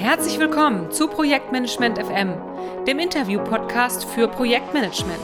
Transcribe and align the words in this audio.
Herzlich 0.00 0.38
willkommen 0.38 0.90
zu 0.90 1.08
Projektmanagement 1.08 1.98
FM, 1.98 2.32
dem 2.86 2.98
Interview-Podcast 2.98 4.06
für 4.06 4.28
Projektmanagement. 4.28 5.20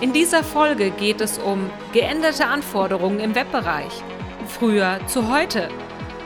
In 0.00 0.12
dieser 0.12 0.44
Folge 0.44 0.92
geht 0.92 1.20
es 1.20 1.38
um 1.38 1.68
geänderte 1.92 2.46
Anforderungen 2.46 3.18
im 3.18 3.34
Webbereich, 3.34 3.90
früher 4.46 5.00
zu 5.08 5.28
heute, 5.28 5.68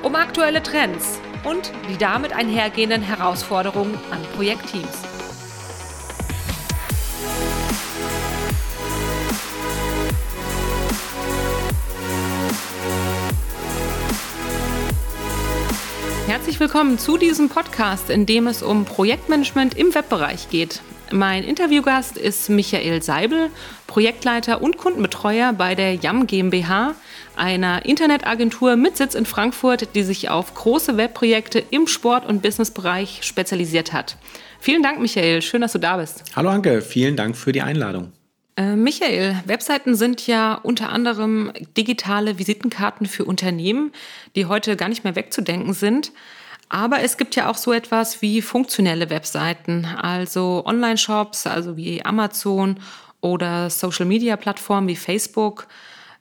um 0.03 0.17
aktuelle 0.17 0.63
Trends 0.63 1.19
und 1.45 1.73
die 1.89 1.97
damit 1.97 2.35
einhergehenden 2.35 3.01
Herausforderungen 3.01 3.95
an 4.11 4.21
Projektteams. 4.37 5.16
Herzlich 16.47 16.61
willkommen 16.61 16.97
zu 16.97 17.19
diesem 17.19 17.49
Podcast, 17.49 18.09
in 18.09 18.25
dem 18.25 18.47
es 18.47 18.63
um 18.63 18.85
Projektmanagement 18.85 19.77
im 19.77 19.93
Webbereich 19.97 20.49
geht. 20.49 20.81
Mein 21.11 21.43
Interviewgast 21.43 22.17
ist 22.17 22.49
Michael 22.51 23.03
Seibel, 23.03 23.51
Projektleiter 23.89 24.63
und 24.63 24.77
Kundenbetreuer 24.77 25.53
bei 25.55 25.75
der 25.75 25.95
Yam 25.95 26.29
GmbH, 26.29 26.95
einer 27.35 27.85
Internetagentur 27.85 28.77
mit 28.77 28.97
Sitz 28.97 29.17
in 29.17 29.27
Frankfurt, 29.27 29.97
die 29.97 30.05
sich 30.05 30.31
auf 30.31 30.55
große 30.55 30.97
Webprojekte 30.97 31.65
im 31.71 31.89
Sport- 31.89 32.29
und 32.29 32.43
Businessbereich 32.43 33.25
spezialisiert 33.25 33.93
hat. 33.93 34.17
Vielen 34.61 34.85
Dank, 34.85 35.01
Michael. 35.01 35.43
Schön, 35.43 35.63
dass 35.63 35.73
du 35.73 35.81
da 35.81 35.97
bist. 35.97 36.23
Hallo 36.37 36.51
Anke, 36.51 36.81
vielen 36.81 37.17
Dank 37.17 37.37
für 37.37 37.51
die 37.51 37.63
Einladung. 37.63 38.13
Äh, 38.57 38.75
Michael, 38.75 39.43
Webseiten 39.45 39.95
sind 39.95 40.27
ja 40.27 40.55
unter 40.55 40.89
anderem 40.89 41.53
digitale 41.77 42.39
Visitenkarten 42.39 43.07
für 43.07 43.25
Unternehmen, 43.25 43.93
die 44.35 44.47
heute 44.47 44.77
gar 44.77 44.89
nicht 44.89 45.05
mehr 45.05 45.15
wegzudenken 45.15 45.75
sind. 45.75 46.13
Aber 46.69 47.01
es 47.01 47.17
gibt 47.17 47.37
ja 47.37 47.49
auch 47.49 47.57
so 47.57 47.73
etwas 47.73 48.23
wie 48.23 48.43
funktionelle 48.43 49.09
Webseiten, 49.11 49.85
also 49.85 50.65
Online-Shops, 50.65 51.47
also 51.47 51.77
wie 51.77 52.05
Amazon 52.05 52.81
oder 53.21 53.71
Social-Media-Plattformen 53.71 54.89
wie 54.89 54.97
Facebook. 54.97 55.69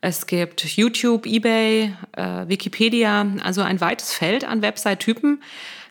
Es 0.01 0.27
gibt 0.27 0.63
YouTube, 0.63 1.25
eBay, 1.25 1.93
äh, 2.11 2.47
Wikipedia, 2.47 3.25
also 3.43 3.61
ein 3.61 3.81
weites 3.81 4.13
Feld 4.13 4.43
an 4.43 4.61
Website-Typen. 4.61 5.41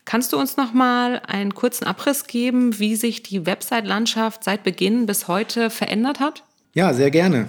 Kannst 0.04 0.32
du 0.32 0.38
uns 0.38 0.56
noch 0.56 0.74
mal 0.74 1.22
einen 1.26 1.54
kurzen 1.54 1.84
Abriss 1.86 2.26
geben, 2.26 2.78
wie 2.78 2.94
sich 2.96 3.22
die 3.22 3.46
Website-Landschaft 3.46 4.44
seit 4.44 4.62
Beginn 4.62 5.06
bis 5.06 5.28
heute 5.28 5.70
verändert 5.70 6.20
hat? 6.20 6.42
Ja, 6.74 6.92
sehr 6.92 7.10
gerne. 7.10 7.48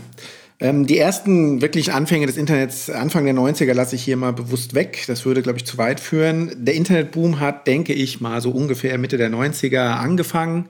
Ähm, 0.59 0.87
die 0.87 0.97
ersten 0.97 1.61
wirklich 1.61 1.91
Anfänge 1.91 2.27
des 2.27 2.37
Internets, 2.37 2.89
Anfang 2.89 3.25
der 3.25 3.33
90er, 3.33 3.73
lasse 3.73 3.95
ich 3.95 4.03
hier 4.03 4.15
mal 4.15 4.31
bewusst 4.31 4.73
weg. 4.73 5.03
Das 5.07 5.25
würde, 5.25 5.41
glaube 5.41 5.57
ich, 5.57 5.65
zu 5.65 5.77
weit 5.77 5.99
führen. 5.99 6.51
Der 6.55 6.75
Internetboom 6.75 7.41
hat, 7.41 7.67
denke 7.67 7.93
ich, 7.93 8.21
mal 8.21 8.41
so 8.41 8.51
ungefähr 8.51 8.97
Mitte 8.97 9.17
der 9.17 9.29
90er 9.29 9.97
angefangen. 9.97 10.69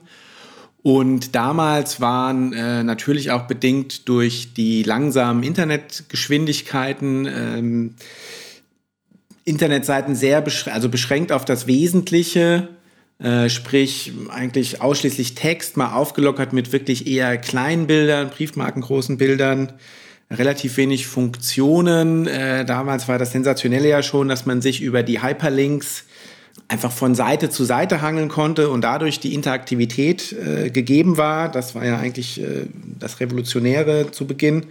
Und 0.82 1.34
damals 1.34 2.00
waren 2.00 2.52
äh, 2.52 2.82
natürlich 2.82 3.30
auch 3.30 3.42
bedingt 3.42 4.08
durch 4.08 4.54
die 4.54 4.82
langsamen 4.82 5.42
Internetgeschwindigkeiten 5.42 7.26
ähm, 7.26 7.94
Internetseiten 9.46 10.14
sehr 10.14 10.42
beschränkt, 10.42 10.74
also 10.74 10.88
beschränkt 10.90 11.32
auf 11.32 11.44
das 11.46 11.66
Wesentliche, 11.66 12.68
äh, 13.18 13.48
sprich 13.48 14.12
eigentlich 14.28 14.82
ausschließlich 14.82 15.34
Text, 15.34 15.78
mal 15.78 15.94
aufgelockert 15.94 16.52
mit 16.52 16.72
wirklich 16.72 17.06
eher 17.06 17.38
kleinen 17.38 17.86
Bildern, 17.86 18.28
briefmarkengroßen 18.28 19.16
Bildern, 19.16 19.72
relativ 20.30 20.76
wenig 20.76 21.06
Funktionen. 21.06 22.26
Äh, 22.26 22.64
damals 22.64 23.06
war 23.06 23.18
das 23.18 23.32
Sensationelle 23.32 23.88
ja 23.88 24.02
schon, 24.02 24.28
dass 24.28 24.46
man 24.46 24.60
sich 24.60 24.82
über 24.82 25.04
die 25.04 25.22
Hyperlinks 25.22 26.04
einfach 26.66 26.90
von 26.90 27.14
Seite 27.14 27.48
zu 27.48 27.64
Seite 27.64 28.02
hangeln 28.02 28.28
konnte 28.28 28.68
und 28.68 28.82
dadurch 28.82 29.20
die 29.20 29.32
Interaktivität 29.32 30.32
äh, 30.32 30.70
gegeben 30.70 31.16
war. 31.16 31.48
Das 31.48 31.76
war 31.76 31.86
ja 31.86 31.98
eigentlich 31.98 32.42
äh, 32.42 32.66
das 32.98 33.20
Revolutionäre 33.20 34.10
zu 34.10 34.26
Beginn, 34.26 34.66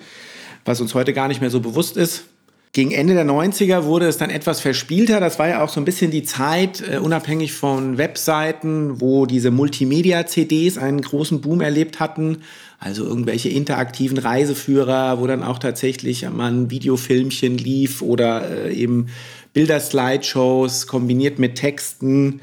was 0.65 0.81
uns 0.81 0.93
heute 0.93 1.13
gar 1.13 1.29
nicht 1.29 1.39
mehr 1.39 1.49
so 1.49 1.61
bewusst 1.61 1.95
ist. 1.95 2.25
Gegen 2.75 2.91
Ende 2.91 3.13
der 3.13 3.23
90er 3.23 3.85
wurde 3.85 4.05
es 4.05 4.17
dann 4.17 4.29
etwas 4.29 4.59
verspielter. 4.59 5.21
Das 5.21 5.39
war 5.39 5.47
ja 5.47 5.63
auch 5.63 5.69
so 5.69 5.79
ein 5.79 5.85
bisschen 5.85 6.11
die 6.11 6.23
Zeit, 6.23 6.83
äh, 6.85 6.97
unabhängig 6.97 7.53
von 7.53 7.97
Webseiten, 7.97 8.99
wo 8.99 9.25
diese 9.25 9.49
Multimedia-CDs 9.49 10.77
einen 10.77 10.99
großen 10.99 11.39
Boom 11.39 11.61
erlebt 11.61 12.01
hatten. 12.01 12.39
Also 12.77 13.05
irgendwelche 13.05 13.47
interaktiven 13.47 14.17
Reiseführer, 14.17 15.21
wo 15.21 15.25
dann 15.25 15.41
auch 15.41 15.57
tatsächlich 15.57 16.29
mal 16.29 16.51
ein 16.51 16.69
Videofilmchen 16.69 17.57
lief 17.57 18.01
oder 18.01 18.65
äh, 18.65 18.73
eben 18.73 19.07
Bilder-Slideshows 19.53 20.85
kombiniert 20.85 21.39
mit 21.39 21.55
Texten. 21.55 22.41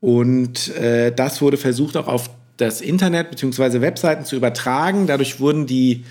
Und 0.00 0.74
äh, 0.76 1.12
das 1.14 1.42
wurde 1.42 1.58
versucht 1.58 1.98
auch 1.98 2.08
auf 2.08 2.30
das 2.56 2.80
Internet 2.80 3.28
bzw. 3.28 3.82
Webseiten 3.82 4.24
zu 4.24 4.36
übertragen. 4.36 5.06
Dadurch 5.06 5.38
wurden 5.38 5.66
die 5.66 6.04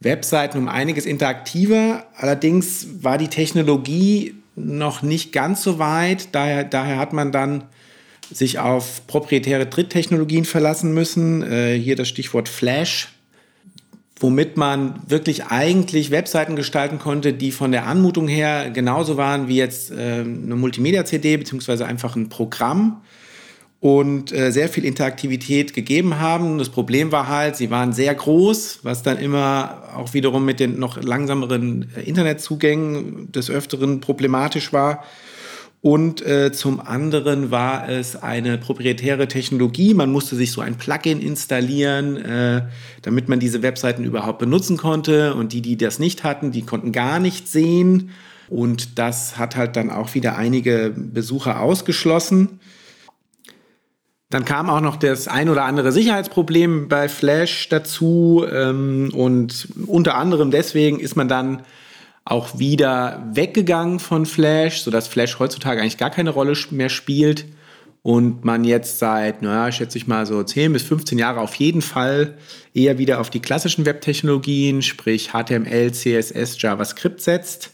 Webseiten 0.00 0.58
um 0.58 0.68
einiges 0.68 1.06
interaktiver. 1.06 2.06
Allerdings 2.16 2.86
war 3.02 3.18
die 3.18 3.28
Technologie 3.28 4.34
noch 4.56 5.02
nicht 5.02 5.32
ganz 5.32 5.62
so 5.62 5.78
weit. 5.78 6.28
Daher, 6.32 6.64
daher 6.64 6.98
hat 6.98 7.12
man 7.12 7.32
dann 7.32 7.64
sich 8.32 8.58
auf 8.58 9.06
proprietäre 9.06 9.66
Dritttechnologien 9.66 10.44
verlassen 10.44 10.94
müssen. 10.94 11.42
Äh, 11.42 11.78
hier 11.78 11.96
das 11.96 12.08
Stichwort 12.08 12.48
Flash, 12.48 13.08
womit 14.18 14.56
man 14.56 15.00
wirklich 15.06 15.46
eigentlich 15.46 16.10
Webseiten 16.10 16.56
gestalten 16.56 16.98
konnte, 16.98 17.32
die 17.32 17.52
von 17.52 17.72
der 17.72 17.86
Anmutung 17.86 18.28
her 18.28 18.70
genauso 18.70 19.16
waren 19.16 19.48
wie 19.48 19.56
jetzt 19.56 19.90
äh, 19.90 20.20
eine 20.20 20.56
Multimedia-CD 20.56 21.36
beziehungsweise 21.36 21.86
einfach 21.86 22.16
ein 22.16 22.28
Programm 22.28 23.02
und 23.80 24.30
äh, 24.30 24.52
sehr 24.52 24.68
viel 24.68 24.84
Interaktivität 24.84 25.72
gegeben 25.72 26.20
haben. 26.20 26.58
Das 26.58 26.68
Problem 26.68 27.12
war 27.12 27.28
halt, 27.28 27.56
sie 27.56 27.70
waren 27.70 27.94
sehr 27.94 28.14
groß, 28.14 28.80
was 28.82 29.02
dann 29.02 29.18
immer 29.18 29.88
auch 29.96 30.12
wiederum 30.12 30.44
mit 30.44 30.60
den 30.60 30.78
noch 30.78 31.02
langsameren 31.02 31.90
äh, 31.96 32.02
Internetzugängen 32.02 33.32
des 33.32 33.50
Öfteren 33.50 34.00
problematisch 34.00 34.74
war. 34.74 35.02
Und 35.82 36.20
äh, 36.26 36.52
zum 36.52 36.78
anderen 36.78 37.50
war 37.50 37.88
es 37.88 38.14
eine 38.14 38.58
proprietäre 38.58 39.28
Technologie. 39.28 39.94
Man 39.94 40.12
musste 40.12 40.36
sich 40.36 40.52
so 40.52 40.60
ein 40.60 40.76
Plugin 40.76 41.22
installieren, 41.22 42.18
äh, 42.18 42.62
damit 43.00 43.30
man 43.30 43.40
diese 43.40 43.62
Webseiten 43.62 44.04
überhaupt 44.04 44.40
benutzen 44.40 44.76
konnte. 44.76 45.34
Und 45.34 45.54
die, 45.54 45.62
die 45.62 45.78
das 45.78 45.98
nicht 45.98 46.22
hatten, 46.22 46.52
die 46.52 46.66
konnten 46.66 46.92
gar 46.92 47.18
nicht 47.18 47.48
sehen. 47.48 48.10
Und 48.50 48.98
das 48.98 49.38
hat 49.38 49.56
halt 49.56 49.76
dann 49.76 49.88
auch 49.88 50.14
wieder 50.14 50.36
einige 50.36 50.92
Besucher 50.94 51.62
ausgeschlossen. 51.62 52.60
Dann 54.30 54.44
kam 54.44 54.70
auch 54.70 54.80
noch 54.80 54.96
das 54.96 55.26
ein 55.26 55.48
oder 55.48 55.64
andere 55.64 55.90
Sicherheitsproblem 55.90 56.88
bei 56.88 57.08
Flash 57.08 57.68
dazu 57.68 58.44
ähm, 58.50 59.10
und 59.12 59.68
unter 59.86 60.14
anderem 60.14 60.52
deswegen 60.52 61.00
ist 61.00 61.16
man 61.16 61.26
dann 61.26 61.62
auch 62.24 62.56
wieder 62.58 63.28
weggegangen 63.32 63.98
von 63.98 64.26
Flash, 64.26 64.82
sodass 64.82 65.08
Flash 65.08 65.40
heutzutage 65.40 65.80
eigentlich 65.80 65.98
gar 65.98 66.10
keine 66.10 66.30
Rolle 66.30 66.56
mehr 66.70 66.90
spielt 66.90 67.44
und 68.02 68.44
man 68.44 68.62
jetzt 68.62 69.00
seit, 69.00 69.42
naja, 69.42 69.72
schätze 69.72 69.98
ich 69.98 70.06
mal 70.06 70.24
so 70.26 70.42
10 70.42 70.72
bis 70.72 70.84
15 70.84 71.18
Jahre 71.18 71.40
auf 71.40 71.56
jeden 71.56 71.82
Fall 71.82 72.38
eher 72.72 72.98
wieder 72.98 73.20
auf 73.20 73.30
die 73.30 73.40
klassischen 73.40 73.84
Webtechnologien, 73.84 74.82
sprich 74.82 75.32
HTML, 75.32 75.92
CSS, 75.92 76.62
JavaScript 76.62 77.20
setzt. 77.20 77.72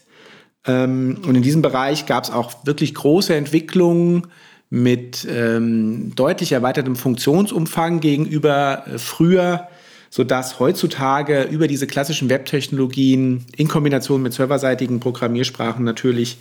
Ähm, 0.65 1.21
und 1.25 1.35
in 1.35 1.43
diesem 1.43 1.61
Bereich 1.61 2.07
gab 2.07 2.23
es 2.23 2.31
auch 2.31 2.65
wirklich 2.65 2.95
große 2.95 3.35
Entwicklungen, 3.35 4.27
mit 4.69 5.25
ähm, 5.29 6.13
deutlich 6.15 6.51
erweitertem 6.51 6.95
Funktionsumfang 6.95 7.99
gegenüber 7.99 8.83
äh, 8.85 8.97
früher, 8.97 9.67
sodass 10.09 10.59
heutzutage 10.59 11.43
über 11.43 11.67
diese 11.67 11.87
klassischen 11.87 12.29
Webtechnologien 12.29 13.45
in 13.55 13.67
Kombination 13.67 14.21
mit 14.21 14.33
serverseitigen 14.33 14.99
Programmiersprachen 14.99 15.85
natürlich 15.85 16.37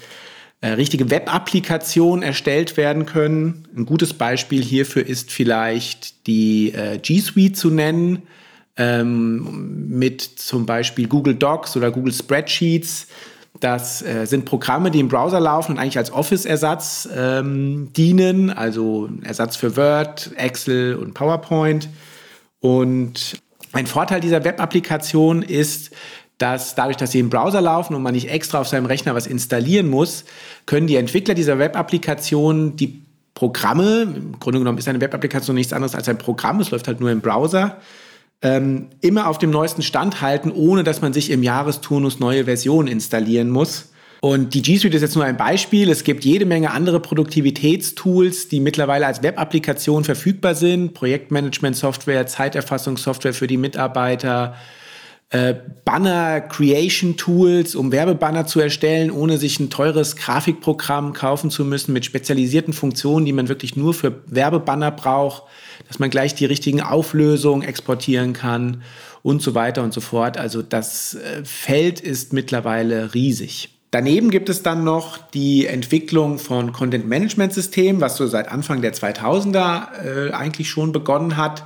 äh, 0.60 0.68
richtige 0.70 1.10
Web-Applikationen 1.10 2.22
erstellt 2.22 2.76
werden 2.76 3.06
können. 3.06 3.68
Ein 3.76 3.86
gutes 3.86 4.14
Beispiel 4.14 4.62
hierfür 4.62 5.06
ist 5.06 5.30
vielleicht 5.30 6.26
die 6.26 6.72
äh, 6.72 6.98
G 6.98 7.20
Suite 7.20 7.56
zu 7.56 7.70
nennen, 7.70 8.22
ähm, 8.76 9.88
mit 9.88 10.22
zum 10.22 10.66
Beispiel 10.66 11.06
Google 11.08 11.34
Docs 11.34 11.76
oder 11.76 11.90
Google 11.90 12.12
Spreadsheets 12.12 13.06
das 13.60 14.02
äh, 14.02 14.26
sind 14.26 14.44
Programme, 14.44 14.90
die 14.90 15.00
im 15.00 15.08
Browser 15.08 15.40
laufen 15.40 15.72
und 15.72 15.78
eigentlich 15.78 15.98
als 15.98 16.12
Office-Ersatz 16.12 17.08
ähm, 17.14 17.92
dienen, 17.96 18.50
also 18.50 19.08
Ersatz 19.22 19.56
für 19.56 19.76
Word, 19.76 20.32
Excel 20.36 20.96
und 20.96 21.14
PowerPoint. 21.14 21.88
Und 22.60 23.40
ein 23.72 23.86
Vorteil 23.86 24.20
dieser 24.20 24.44
Web-Applikation 24.44 25.42
ist, 25.42 25.90
dass 26.38 26.74
dadurch, 26.74 26.96
dass 26.96 27.12
sie 27.12 27.20
im 27.20 27.30
Browser 27.30 27.60
laufen 27.60 27.94
und 27.94 28.02
man 28.02 28.14
nicht 28.14 28.28
extra 28.28 28.60
auf 28.60 28.68
seinem 28.68 28.86
Rechner 28.86 29.14
was 29.14 29.26
installieren 29.26 29.88
muss, 29.88 30.24
können 30.66 30.86
die 30.86 30.96
Entwickler 30.96 31.34
dieser 31.34 31.58
Web-Applikation 31.58 32.76
die 32.76 33.02
Programme, 33.34 34.02
im 34.02 34.38
Grunde 34.38 34.58
genommen 34.58 34.78
ist 34.78 34.88
eine 34.88 35.00
Web-Applikation 35.00 35.54
nichts 35.54 35.72
anderes 35.72 35.94
als 35.94 36.08
ein 36.08 36.18
Programm, 36.18 36.60
es 36.60 36.70
läuft 36.70 36.88
halt 36.88 37.00
nur 37.00 37.10
im 37.10 37.20
Browser, 37.20 37.78
ähm, 38.42 38.88
immer 39.00 39.28
auf 39.28 39.38
dem 39.38 39.50
neuesten 39.50 39.82
Stand 39.82 40.20
halten, 40.20 40.50
ohne 40.50 40.84
dass 40.84 41.00
man 41.00 41.12
sich 41.12 41.30
im 41.30 41.42
Jahresturnus 41.42 42.20
neue 42.20 42.44
Versionen 42.44 42.88
installieren 42.88 43.50
muss. 43.50 43.92
Und 44.20 44.54
die 44.54 44.62
G 44.62 44.76
Suite 44.76 44.94
ist 44.94 45.02
jetzt 45.02 45.14
nur 45.14 45.24
ein 45.24 45.36
Beispiel. 45.36 45.90
Es 45.90 46.02
gibt 46.02 46.24
jede 46.24 46.46
Menge 46.46 46.70
andere 46.70 47.00
Produktivitätstools, 47.00 48.48
die 48.48 48.60
mittlerweile 48.60 49.06
als 49.06 49.22
Web-Applikation 49.22 50.04
verfügbar 50.04 50.54
sind. 50.54 50.94
Projektmanagement-Software, 50.94 52.26
Zeiterfassungssoftware 52.26 53.34
für 53.34 53.46
die 53.46 53.58
Mitarbeiter, 53.58 54.56
äh, 55.30 55.54
Banner-Creation-Tools, 55.84 57.74
um 57.74 57.90
Werbebanner 57.90 58.46
zu 58.46 58.60
erstellen, 58.60 59.10
ohne 59.10 59.38
sich 59.38 59.58
ein 59.58 59.70
teures 59.70 60.14
Grafikprogramm 60.16 61.12
kaufen 61.14 61.50
zu 61.50 61.64
müssen 61.64 61.92
mit 61.92 62.04
spezialisierten 62.04 62.72
Funktionen, 62.72 63.26
die 63.26 63.32
man 63.32 63.48
wirklich 63.48 63.74
nur 63.76 63.92
für 63.92 64.22
Werbebanner 64.26 64.92
braucht, 64.92 65.42
dass 65.88 65.98
man 65.98 66.10
gleich 66.10 66.34
die 66.34 66.44
richtigen 66.44 66.80
Auflösungen 66.80 67.66
exportieren 67.66 68.34
kann 68.34 68.82
und 69.22 69.42
so 69.42 69.54
weiter 69.54 69.82
und 69.82 69.92
so 69.92 70.00
fort. 70.00 70.38
Also 70.38 70.62
das 70.62 71.14
äh, 71.14 71.44
Feld 71.44 71.98
ist 72.00 72.32
mittlerweile 72.32 73.12
riesig. 73.14 73.70
Daneben 73.90 74.30
gibt 74.30 74.48
es 74.48 74.62
dann 74.62 74.84
noch 74.84 75.18
die 75.30 75.66
Entwicklung 75.66 76.38
von 76.38 76.72
Content 76.72 77.08
Management 77.08 77.52
Systemen, 77.52 78.00
was 78.00 78.16
so 78.16 78.26
seit 78.26 78.48
Anfang 78.48 78.82
der 78.82 78.94
2000er 78.94 80.28
äh, 80.28 80.32
eigentlich 80.32 80.68
schon 80.68 80.92
begonnen 80.92 81.36
hat. 81.36 81.64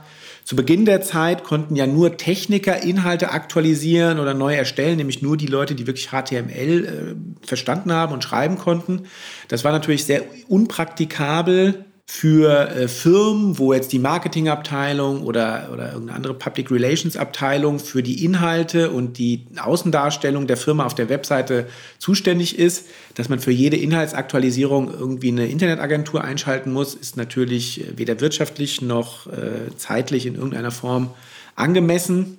Zu 0.50 0.56
Beginn 0.56 0.84
der 0.84 1.00
Zeit 1.00 1.44
konnten 1.44 1.76
ja 1.76 1.86
nur 1.86 2.16
Techniker 2.16 2.82
Inhalte 2.82 3.30
aktualisieren 3.30 4.18
oder 4.18 4.34
neu 4.34 4.52
erstellen, 4.52 4.96
nämlich 4.96 5.22
nur 5.22 5.36
die 5.36 5.46
Leute, 5.46 5.76
die 5.76 5.86
wirklich 5.86 6.08
HTML 6.08 6.84
äh, 6.84 7.46
verstanden 7.46 7.92
haben 7.92 8.12
und 8.12 8.24
schreiben 8.24 8.58
konnten. 8.58 9.04
Das 9.46 9.62
war 9.62 9.70
natürlich 9.70 10.06
sehr 10.06 10.24
unpraktikabel 10.48 11.84
für 12.12 12.68
äh, 12.70 12.88
Firmen, 12.88 13.56
wo 13.56 13.72
jetzt 13.72 13.92
die 13.92 14.00
Marketingabteilung 14.00 15.22
oder, 15.22 15.68
oder 15.72 15.92
irgendeine 15.92 16.16
andere 16.16 16.34
Public 16.34 16.68
Relations 16.72 17.16
Abteilung 17.16 17.78
für 17.78 18.02
die 18.02 18.24
Inhalte 18.24 18.90
und 18.90 19.16
die 19.16 19.46
Außendarstellung 19.56 20.48
der 20.48 20.56
Firma 20.56 20.84
auf 20.84 20.96
der 20.96 21.08
Webseite 21.08 21.68
zuständig 21.98 22.58
ist, 22.58 22.86
dass 23.14 23.28
man 23.28 23.38
für 23.38 23.52
jede 23.52 23.76
Inhaltsaktualisierung 23.76 24.92
irgendwie 24.92 25.28
eine 25.28 25.46
Internetagentur 25.46 26.24
einschalten 26.24 26.72
muss, 26.72 26.94
ist 26.94 27.16
natürlich 27.16 27.84
weder 27.94 28.20
wirtschaftlich 28.20 28.82
noch 28.82 29.28
äh, 29.28 29.74
zeitlich 29.76 30.26
in 30.26 30.34
irgendeiner 30.34 30.72
Form 30.72 31.10
angemessen. 31.54 32.38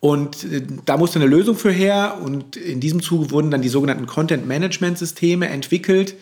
Und 0.00 0.44
äh, 0.44 0.62
da 0.84 0.98
musste 0.98 1.18
eine 1.18 1.28
Lösung 1.28 1.56
für 1.56 1.72
her 1.72 2.18
und 2.22 2.56
in 2.56 2.80
diesem 2.80 3.00
Zuge 3.00 3.30
wurden 3.30 3.50
dann 3.50 3.62
die 3.62 3.70
sogenannten 3.70 4.06
Content 4.06 4.46
Management 4.46 4.98
Systeme 4.98 5.48
entwickelt 5.48 6.14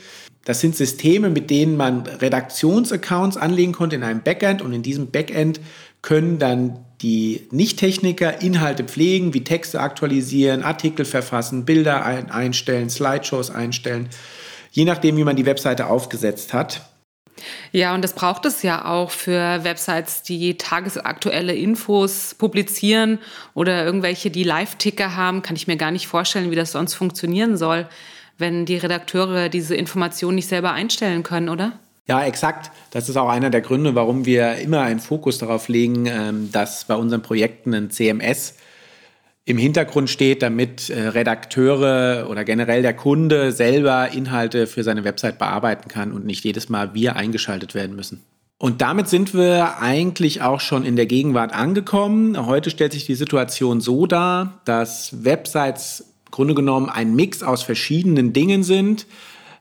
das 0.46 0.60
sind 0.60 0.76
Systeme, 0.76 1.28
mit 1.28 1.50
denen 1.50 1.76
man 1.76 2.06
Redaktionsaccounts 2.06 3.36
anlegen 3.36 3.72
konnte 3.72 3.96
in 3.96 4.04
einem 4.04 4.22
Backend 4.22 4.62
und 4.62 4.72
in 4.72 4.82
diesem 4.82 5.10
Backend 5.10 5.60
können 6.02 6.38
dann 6.38 6.78
die 7.02 7.48
Nicht-Techniker 7.50 8.40
Inhalte 8.40 8.84
pflegen, 8.84 9.34
wie 9.34 9.42
Texte 9.42 9.80
aktualisieren, 9.80 10.62
Artikel 10.62 11.04
verfassen, 11.04 11.64
Bilder 11.64 12.04
ein 12.06 12.30
einstellen, 12.30 12.88
Slideshows 12.88 13.50
einstellen, 13.50 14.08
je 14.70 14.84
nachdem, 14.84 15.16
wie 15.16 15.24
man 15.24 15.34
die 15.34 15.46
Webseite 15.46 15.88
aufgesetzt 15.88 16.54
hat. 16.54 16.80
Ja, 17.72 17.92
und 17.92 18.02
das 18.02 18.14
braucht 18.14 18.46
es 18.46 18.62
ja 18.62 18.84
auch 18.84 19.10
für 19.10 19.64
Websites, 19.64 20.22
die 20.22 20.56
tagesaktuelle 20.56 21.56
Infos 21.56 22.36
publizieren 22.38 23.18
oder 23.52 23.84
irgendwelche, 23.84 24.30
die 24.30 24.44
Live-Ticker 24.44 25.16
haben. 25.16 25.42
Kann 25.42 25.56
ich 25.56 25.66
mir 25.66 25.76
gar 25.76 25.90
nicht 25.90 26.06
vorstellen, 26.06 26.52
wie 26.52 26.56
das 26.56 26.70
sonst 26.70 26.94
funktionieren 26.94 27.56
soll 27.56 27.88
wenn 28.38 28.66
die 28.66 28.76
Redakteure 28.76 29.48
diese 29.48 29.74
Informationen 29.74 30.36
nicht 30.36 30.48
selber 30.48 30.72
einstellen 30.72 31.22
können, 31.22 31.48
oder? 31.48 31.72
Ja, 32.08 32.24
exakt. 32.24 32.70
Das 32.90 33.08
ist 33.08 33.16
auch 33.16 33.28
einer 33.28 33.50
der 33.50 33.62
Gründe, 33.62 33.94
warum 33.94 34.26
wir 34.26 34.56
immer 34.56 34.82
einen 34.82 35.00
Fokus 35.00 35.38
darauf 35.38 35.68
legen, 35.68 36.06
ähm, 36.06 36.50
dass 36.52 36.84
bei 36.84 36.94
unseren 36.94 37.22
Projekten 37.22 37.74
ein 37.74 37.90
CMS 37.90 38.54
im 39.44 39.58
Hintergrund 39.58 40.10
steht, 40.10 40.42
damit 40.42 40.90
äh, 40.90 41.08
Redakteure 41.08 42.28
oder 42.30 42.44
generell 42.44 42.82
der 42.82 42.94
Kunde 42.94 43.52
selber 43.52 44.10
Inhalte 44.10 44.66
für 44.66 44.84
seine 44.84 45.04
Website 45.04 45.38
bearbeiten 45.38 45.88
kann 45.88 46.12
und 46.12 46.26
nicht 46.26 46.44
jedes 46.44 46.68
Mal 46.68 46.94
wir 46.94 47.16
eingeschaltet 47.16 47.74
werden 47.74 47.96
müssen. 47.96 48.22
Und 48.58 48.80
damit 48.80 49.08
sind 49.08 49.34
wir 49.34 49.78
eigentlich 49.80 50.42
auch 50.42 50.60
schon 50.60 50.84
in 50.84 50.96
der 50.96 51.06
Gegenwart 51.06 51.52
angekommen. 51.52 52.46
Heute 52.46 52.70
stellt 52.70 52.92
sich 52.92 53.04
die 53.04 53.14
Situation 53.14 53.80
so 53.80 54.06
dar, 54.06 54.60
dass 54.64 55.24
Websites 55.24 56.04
Grunde 56.36 56.54
genommen 56.54 56.90
ein 56.90 57.16
Mix 57.16 57.42
aus 57.42 57.62
verschiedenen 57.62 58.34
Dingen 58.34 58.62
sind. 58.62 59.06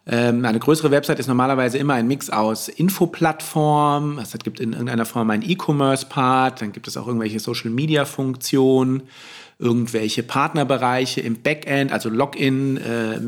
Ähm, 0.06 0.44
eine 0.44 0.60
größere 0.60 0.92
Website 0.92 1.20
ist 1.20 1.28
normalerweise 1.28 1.78
immer 1.78 1.94
ein 1.94 2.06
Mix 2.06 2.30
aus 2.30 2.68
Infoplattformen. 2.68 4.20
Es 4.20 4.34
gibt 4.44 4.60
in 4.60 4.74
irgendeiner 4.74 5.06
Form 5.06 5.30
einen 5.30 5.50
E-Commerce-Part, 5.50 6.62
dann 6.62 6.74
gibt 6.74 6.90
es 6.90 6.98
auch 6.98 7.08
irgendwelche 7.08 7.40
Social-Media-Funktionen, 7.40 9.04
irgendwelche 9.58 10.22
Partnerbereiche 10.22 11.22
im 11.22 11.42
Backend, 11.42 11.94
also 11.94 12.10
Login, 12.10 12.76
äh, 12.76 13.22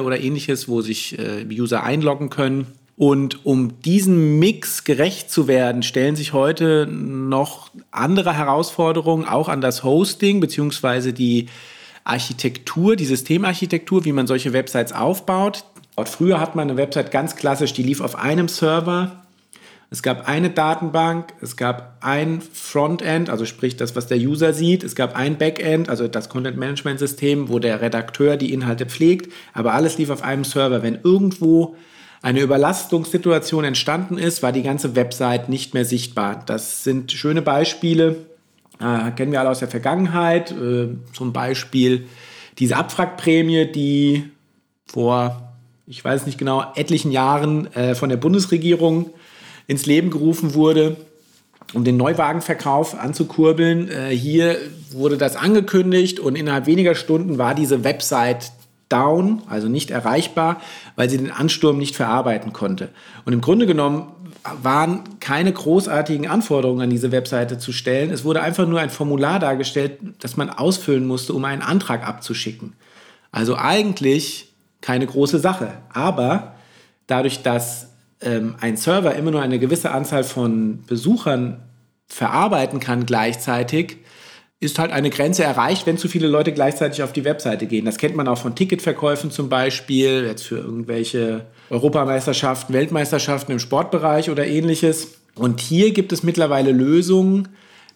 oder 0.00 0.20
ähnliches, 0.20 0.68
wo 0.68 0.80
sich 0.80 1.16
äh, 1.20 1.46
User 1.48 1.84
einloggen 1.84 2.28
können. 2.28 2.66
Und 2.96 3.46
um 3.46 3.80
diesem 3.82 4.40
Mix 4.40 4.82
gerecht 4.82 5.30
zu 5.30 5.46
werden, 5.46 5.84
stellen 5.84 6.16
sich 6.16 6.32
heute 6.32 6.88
noch 6.90 7.70
andere 7.92 8.36
Herausforderungen 8.36 9.26
auch 9.26 9.48
an 9.48 9.60
das 9.60 9.84
Hosting 9.84 10.40
beziehungsweise 10.40 11.12
die 11.12 11.46
Architektur, 12.04 12.96
die 12.96 13.04
Systemarchitektur, 13.04 14.04
wie 14.04 14.12
man 14.12 14.26
solche 14.26 14.52
Websites 14.52 14.92
aufbaut. 14.92 15.64
Früher 16.04 16.40
hat 16.40 16.56
man 16.56 16.68
eine 16.68 16.78
Website 16.78 17.10
ganz 17.10 17.36
klassisch, 17.36 17.72
die 17.72 17.82
lief 17.82 18.00
auf 18.00 18.16
einem 18.16 18.48
Server. 18.48 19.22
Es 19.90 20.02
gab 20.02 20.26
eine 20.26 20.48
Datenbank, 20.48 21.34
es 21.42 21.58
gab 21.58 21.98
ein 22.00 22.40
Frontend, 22.40 23.28
also 23.28 23.44
sprich 23.44 23.76
das, 23.76 23.94
was 23.94 24.06
der 24.06 24.16
User 24.16 24.54
sieht. 24.54 24.84
Es 24.84 24.94
gab 24.94 25.14
ein 25.14 25.36
Backend, 25.36 25.90
also 25.90 26.08
das 26.08 26.30
Content 26.30 26.56
Management 26.56 26.98
System, 26.98 27.50
wo 27.50 27.58
der 27.58 27.82
Redakteur 27.82 28.38
die 28.38 28.54
Inhalte 28.54 28.86
pflegt. 28.86 29.30
Aber 29.52 29.74
alles 29.74 29.98
lief 29.98 30.08
auf 30.08 30.22
einem 30.22 30.44
Server. 30.44 30.82
Wenn 30.82 30.98
irgendwo 31.04 31.76
eine 32.22 32.40
Überlastungssituation 32.40 33.64
entstanden 33.64 34.16
ist, 34.16 34.42
war 34.42 34.52
die 34.52 34.62
ganze 34.62 34.96
Website 34.96 35.50
nicht 35.50 35.74
mehr 35.74 35.84
sichtbar. 35.84 36.42
Das 36.46 36.84
sind 36.84 37.12
schöne 37.12 37.42
Beispiele 37.42 38.16
äh, 38.82 39.10
kennen 39.12 39.32
wir 39.32 39.40
alle 39.40 39.50
aus 39.50 39.60
der 39.60 39.68
Vergangenheit. 39.68 40.50
Äh, 40.50 40.88
zum 41.12 41.32
Beispiel 41.32 42.06
diese 42.58 42.76
Abwrackprämie, 42.76 43.66
die 43.66 44.24
vor, 44.86 45.52
ich 45.86 46.04
weiß 46.04 46.26
nicht 46.26 46.38
genau, 46.38 46.64
etlichen 46.74 47.12
Jahren 47.12 47.72
äh, 47.74 47.94
von 47.94 48.08
der 48.08 48.16
Bundesregierung 48.16 49.10
ins 49.66 49.86
Leben 49.86 50.10
gerufen 50.10 50.54
wurde, 50.54 50.96
um 51.72 51.84
den 51.84 51.96
Neuwagenverkauf 51.96 52.98
anzukurbeln. 52.98 53.88
Äh, 53.88 54.10
hier 54.10 54.56
wurde 54.90 55.16
das 55.16 55.36
angekündigt 55.36 56.20
und 56.20 56.36
innerhalb 56.36 56.66
weniger 56.66 56.94
Stunden 56.94 57.38
war 57.38 57.54
diese 57.54 57.84
Website 57.84 58.52
down, 58.88 59.42
also 59.48 59.68
nicht 59.68 59.90
erreichbar, 59.90 60.60
weil 60.96 61.08
sie 61.08 61.16
den 61.16 61.30
Ansturm 61.30 61.78
nicht 61.78 61.96
verarbeiten 61.96 62.52
konnte. 62.52 62.90
Und 63.24 63.32
im 63.32 63.40
Grunde 63.40 63.66
genommen 63.66 64.08
waren 64.44 65.20
keine 65.20 65.52
großartigen 65.52 66.26
Anforderungen 66.28 66.82
an 66.82 66.90
diese 66.90 67.12
Webseite 67.12 67.58
zu 67.58 67.72
stellen. 67.72 68.10
Es 68.10 68.24
wurde 68.24 68.42
einfach 68.42 68.66
nur 68.66 68.80
ein 68.80 68.90
Formular 68.90 69.38
dargestellt, 69.38 69.98
das 70.18 70.36
man 70.36 70.50
ausfüllen 70.50 71.06
musste, 71.06 71.32
um 71.32 71.44
einen 71.44 71.62
Antrag 71.62 72.06
abzuschicken. 72.06 72.74
Also 73.30 73.56
eigentlich 73.56 74.52
keine 74.80 75.06
große 75.06 75.38
Sache. 75.38 75.72
Aber 75.92 76.54
dadurch, 77.06 77.42
dass 77.42 77.88
ähm, 78.20 78.56
ein 78.60 78.76
Server 78.76 79.14
immer 79.14 79.30
nur 79.30 79.42
eine 79.42 79.58
gewisse 79.58 79.92
Anzahl 79.92 80.24
von 80.24 80.82
Besuchern 80.86 81.62
verarbeiten 82.06 82.80
kann 82.80 83.06
gleichzeitig, 83.06 83.98
ist 84.62 84.78
halt 84.78 84.92
eine 84.92 85.10
Grenze 85.10 85.42
erreicht, 85.42 85.86
wenn 85.86 85.98
zu 85.98 86.08
viele 86.08 86.28
Leute 86.28 86.52
gleichzeitig 86.52 87.02
auf 87.02 87.12
die 87.12 87.24
Webseite 87.24 87.66
gehen. 87.66 87.84
Das 87.84 87.98
kennt 87.98 88.14
man 88.14 88.28
auch 88.28 88.38
von 88.38 88.54
Ticketverkäufen 88.54 89.32
zum 89.32 89.48
Beispiel, 89.48 90.24
jetzt 90.24 90.44
für 90.44 90.58
irgendwelche 90.58 91.46
Europameisterschaften, 91.68 92.72
Weltmeisterschaften 92.72 93.50
im 93.50 93.58
Sportbereich 93.58 94.30
oder 94.30 94.46
ähnliches. 94.46 95.08
Und 95.34 95.60
hier 95.60 95.92
gibt 95.92 96.12
es 96.12 96.22
mittlerweile 96.22 96.70
Lösungen, 96.70 97.48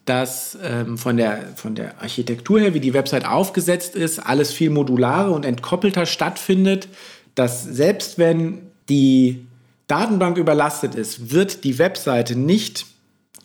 dass 0.06 0.58
ähm, 0.62 0.98
von, 0.98 1.16
der, 1.16 1.38
von 1.54 1.76
der 1.76 2.00
Architektur 2.00 2.58
her, 2.58 2.74
wie 2.74 2.80
die 2.80 2.94
Website 2.94 3.26
aufgesetzt 3.26 3.94
ist, 3.94 4.18
alles 4.18 4.52
viel 4.52 4.70
modularer 4.70 5.30
und 5.30 5.44
entkoppelter 5.44 6.04
stattfindet, 6.04 6.88
dass 7.36 7.62
selbst 7.62 8.18
wenn 8.18 8.62
die 8.88 9.46
Datenbank 9.86 10.36
überlastet 10.36 10.96
ist, 10.96 11.30
wird 11.30 11.62
die 11.62 11.78
Webseite 11.78 12.36
nicht 12.36 12.86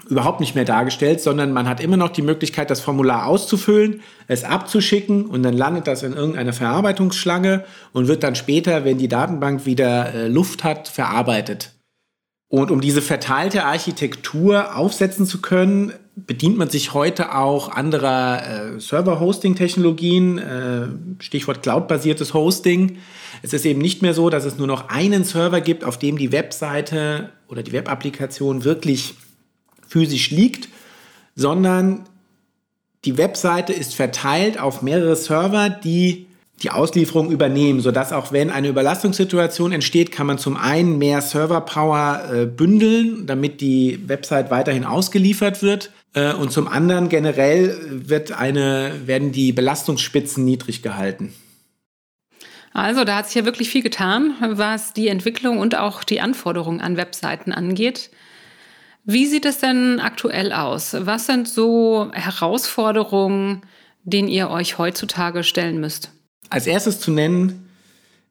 überhaupt 0.09 0.39
nicht 0.39 0.55
mehr 0.55 0.65
dargestellt, 0.65 1.21
sondern 1.21 1.53
man 1.53 1.67
hat 1.67 1.79
immer 1.79 1.97
noch 1.97 2.09
die 2.09 2.21
Möglichkeit, 2.21 2.69
das 2.69 2.81
Formular 2.81 3.27
auszufüllen, 3.27 4.01
es 4.27 4.43
abzuschicken 4.43 5.25
und 5.25 5.43
dann 5.43 5.55
landet 5.55 5.87
das 5.87 6.03
in 6.03 6.13
irgendeiner 6.13 6.53
Verarbeitungsschlange 6.53 7.63
und 7.93 8.07
wird 8.07 8.23
dann 8.23 8.35
später, 8.35 8.83
wenn 8.85 8.97
die 8.97 9.07
Datenbank 9.07 9.65
wieder 9.65 10.13
äh, 10.13 10.27
Luft 10.27 10.63
hat, 10.63 10.87
verarbeitet. 10.87 11.73
Und 12.47 12.69
um 12.69 12.81
diese 12.81 13.01
verteilte 13.01 13.63
Architektur 13.63 14.75
aufsetzen 14.75 15.25
zu 15.25 15.41
können, 15.41 15.93
bedient 16.15 16.57
man 16.57 16.69
sich 16.69 16.93
heute 16.93 17.33
auch 17.33 17.69
anderer 17.69 18.75
äh, 18.75 18.79
Server-Hosting-Technologien, 18.79 20.37
äh, 20.37 20.87
Stichwort 21.23 21.63
Cloud-basiertes 21.63 22.33
Hosting. 22.33 22.97
Es 23.41 23.53
ist 23.53 23.65
eben 23.65 23.79
nicht 23.79 24.01
mehr 24.01 24.13
so, 24.13 24.29
dass 24.29 24.43
es 24.43 24.57
nur 24.57 24.67
noch 24.67 24.89
einen 24.89 25.23
Server 25.23 25.61
gibt, 25.61 25.85
auf 25.85 25.97
dem 25.97 26.17
die 26.17 26.33
Webseite 26.33 27.29
oder 27.47 27.63
die 27.63 27.71
Web-Applikation 27.71 28.65
wirklich 28.65 29.15
physisch 29.91 30.31
liegt, 30.31 30.69
sondern 31.35 32.05
die 33.03 33.17
Webseite 33.17 33.73
ist 33.73 33.93
verteilt 33.93 34.57
auf 34.59 34.81
mehrere 34.81 35.15
Server, 35.15 35.69
die 35.69 36.27
die 36.61 36.69
Auslieferung 36.69 37.31
übernehmen, 37.31 37.81
sodass 37.81 38.13
auch 38.13 38.31
wenn 38.31 38.51
eine 38.51 38.67
Überlastungssituation 38.67 39.71
entsteht, 39.71 40.11
kann 40.11 40.27
man 40.27 40.37
zum 40.37 40.55
einen 40.55 40.97
mehr 40.97 41.21
Serverpower 41.21 42.21
äh, 42.31 42.45
bündeln, 42.45 43.25
damit 43.25 43.61
die 43.61 43.99
Website 44.07 44.51
weiterhin 44.51 44.85
ausgeliefert 44.85 45.63
wird. 45.63 45.91
Äh, 46.13 46.33
und 46.33 46.51
zum 46.51 46.67
anderen 46.67 47.09
generell 47.09 47.75
wird 47.89 48.31
eine, 48.31 48.93
werden 49.05 49.31
die 49.31 49.51
Belastungsspitzen 49.51 50.45
niedrig 50.45 50.83
gehalten. 50.83 51.33
Also 52.73 53.03
da 53.03 53.17
hat 53.17 53.25
sich 53.25 53.35
ja 53.35 53.45
wirklich 53.45 53.69
viel 53.69 53.81
getan, 53.81 54.35
was 54.39 54.93
die 54.93 55.07
Entwicklung 55.07 55.57
und 55.57 55.75
auch 55.75 56.03
die 56.03 56.21
Anforderungen 56.21 56.79
an 56.79 56.95
Webseiten 56.95 57.51
angeht. 57.51 58.11
Wie 59.11 59.25
sieht 59.25 59.45
es 59.45 59.57
denn 59.57 59.99
aktuell 59.99 60.53
aus? 60.53 60.95
Was 60.97 61.25
sind 61.25 61.45
so 61.45 62.09
Herausforderungen, 62.13 63.61
denen 64.03 64.29
ihr 64.29 64.49
euch 64.49 64.77
heutzutage 64.77 65.43
stellen 65.43 65.81
müsst? 65.81 66.11
Als 66.49 66.65
erstes 66.65 67.01
zu 67.01 67.11
nennen 67.11 67.67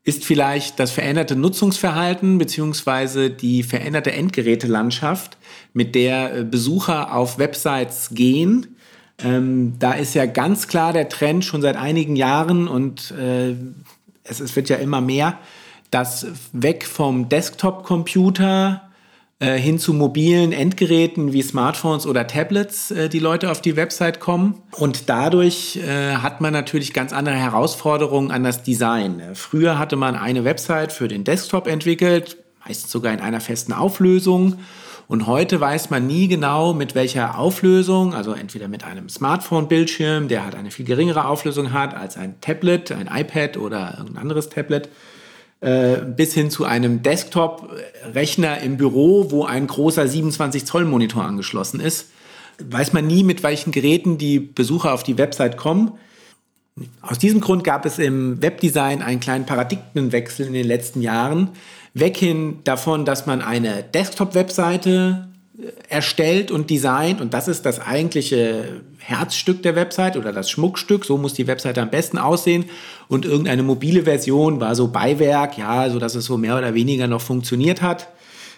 ist 0.05 0.25
vielleicht 0.25 0.81
das 0.81 0.91
veränderte 0.91 1.37
Nutzungsverhalten 1.37 2.39
beziehungsweise 2.39 3.29
die 3.29 3.63
veränderte 3.63 4.13
Endgerätelandschaft, 4.13 5.37
mit 5.75 5.95
der 5.95 6.35
äh, 6.35 6.45
Besucher 6.45 7.15
auf 7.15 7.39
Websites 7.39 8.09
gehen. 8.13 8.77
Ähm, 9.23 9.75
da 9.79 9.93
ist 9.93 10.15
ja 10.15 10.25
ganz 10.25 10.67
klar 10.67 10.95
der 10.95 11.11
Trend 11.11 11.45
schon 11.45 11.61
seit 11.61 11.77
einigen 11.77 12.17
Jahren 12.17 12.69
und 12.69 13.11
äh, 13.11 13.51
es, 14.25 14.41
es 14.41 14.57
wird 14.57 14.71
ja 14.71 14.77
immer 14.77 15.03
mehr, 15.03 15.39
dass 15.91 16.27
weg 16.55 16.87
vom 16.87 17.29
Desktop-Computer 17.29 18.90
äh, 19.41 19.57
hin 19.57 19.79
zu 19.79 19.95
mobilen 19.95 20.53
Endgeräten 20.53 21.33
wie 21.33 21.41
Smartphones 21.41 22.07
oder 22.07 22.27
Tablets 22.27 22.91
äh, 22.91 23.09
die 23.09 23.19
Leute 23.19 23.51
auf 23.51 23.63
die 23.63 23.75
Website 23.75 24.21
kommen. 24.21 24.63
Und 24.77 25.09
dadurch 25.09 25.77
äh, 25.77 26.17
hat 26.17 26.43
man 26.43 26.53
natürlich 26.53 26.93
ganz 26.93 27.15
andere 27.15 27.37
Herausforderungen 27.37 28.31
an 28.31 28.45
das 28.45 28.63
Design. 28.63 29.23
Früher 29.33 29.79
hatte 29.79 29.97
man 29.97 30.15
eine 30.15 30.45
Website 30.45 30.93
für 30.93 31.09
den 31.09 31.25
Desktop 31.25 31.67
entwickelt, 31.67 32.37
meistens 32.67 32.93
sogar 32.93 33.15
in 33.15 33.21
einer 33.21 33.41
festen 33.41 33.73
Auflösung. 33.73 34.59
Und 35.09 35.27
heute 35.27 35.59
weiß 35.59 35.89
man 35.89 36.07
nie 36.07 36.29
genau, 36.29 36.75
mit 36.75 36.95
welcher 36.95 37.39
Auflösung, 37.39 38.15
also 38.15 38.33
entweder 38.33 38.69
mit 38.69 38.85
einem 38.85 39.09
Smartphone-Bildschirm, 39.09 40.29
der 40.29 40.45
halt 40.45 40.55
eine 40.55 40.71
viel 40.71 40.85
geringere 40.85 41.25
Auflösung 41.25 41.73
hat 41.73 41.97
als 41.97 42.19
ein 42.19 42.41
Tablet, 42.43 42.93
ein 42.93 43.09
iPad 43.13 43.57
oder 43.57 43.95
irgendein 43.97 44.23
anderes 44.23 44.51
Tablet, 44.51 44.91
äh, 45.61 45.99
bis 45.99 46.35
hin 46.35 46.51
zu 46.51 46.65
einem 46.65 47.03
Desktop-Rechner 47.03 48.61
im 48.61 48.77
Büro, 48.77 49.31
wo 49.31 49.45
ein 49.45 49.67
großer 49.67 50.09
27 50.09 50.65
Zoll 50.65 50.85
Monitor 50.85 51.25
angeschlossen 51.25 51.81
ist. 51.81 52.11
Weiß 52.59 52.93
man 52.93 53.07
nie, 53.07 53.25
mit 53.25 53.43
welchen 53.43 53.71
Geräten 53.71 54.19
die 54.19 54.39
Besucher 54.39 54.93
auf 54.93 55.03
die 55.03 55.19
Website 55.19 55.57
kommen. 55.57 55.93
Aus 57.03 57.19
diesem 57.19 57.41
Grund 57.41 57.65
gab 57.65 57.85
es 57.85 57.99
im 57.99 58.41
Webdesign 58.43 59.03
einen 59.03 59.21
kleinen 59.21 59.47
Paradigmenwechsel 59.47 60.47
in 60.47 60.53
den 60.53 60.67
letzten 60.67 61.03
Jahren. 61.03 61.51
Weg 61.95 62.17
hin 62.17 62.61
davon, 62.65 63.05
dass 63.05 63.27
man 63.27 63.43
eine 63.43 63.83
Desktop-Webseite 63.83 65.30
erstellt 65.89 66.51
und 66.51 66.71
designt 66.71 67.21
und 67.21 67.35
das 67.35 67.49
ist 67.49 67.67
das 67.67 67.81
eigentliche 67.81 68.81
Herzstück 68.99 69.63
der 69.63 69.77
Website 69.77 70.17
oder 70.17 70.33
das 70.33 70.51
Schmuckstück, 70.51 71.05
so 71.05 71.19
muss 71.19 71.35
die 71.35 71.47
Webseite 71.47 71.83
am 71.83 71.91
besten 71.91 72.19
aussehen 72.19 72.65
und 73.09 73.25
irgendeine 73.25 73.63
mobile 73.63 74.05
Version 74.05 74.61
war 74.61 74.75
so 74.75 74.89
Beiwerk, 74.89 75.59
ja, 75.59 75.91
so 75.91 75.99
dass 75.99 76.15
es 76.15 76.25
so 76.25 76.37
mehr 76.37 76.57
oder 76.57 76.75
weniger 76.75 77.07
noch 77.07 77.21
funktioniert 77.21 77.83
hat. 77.83 78.09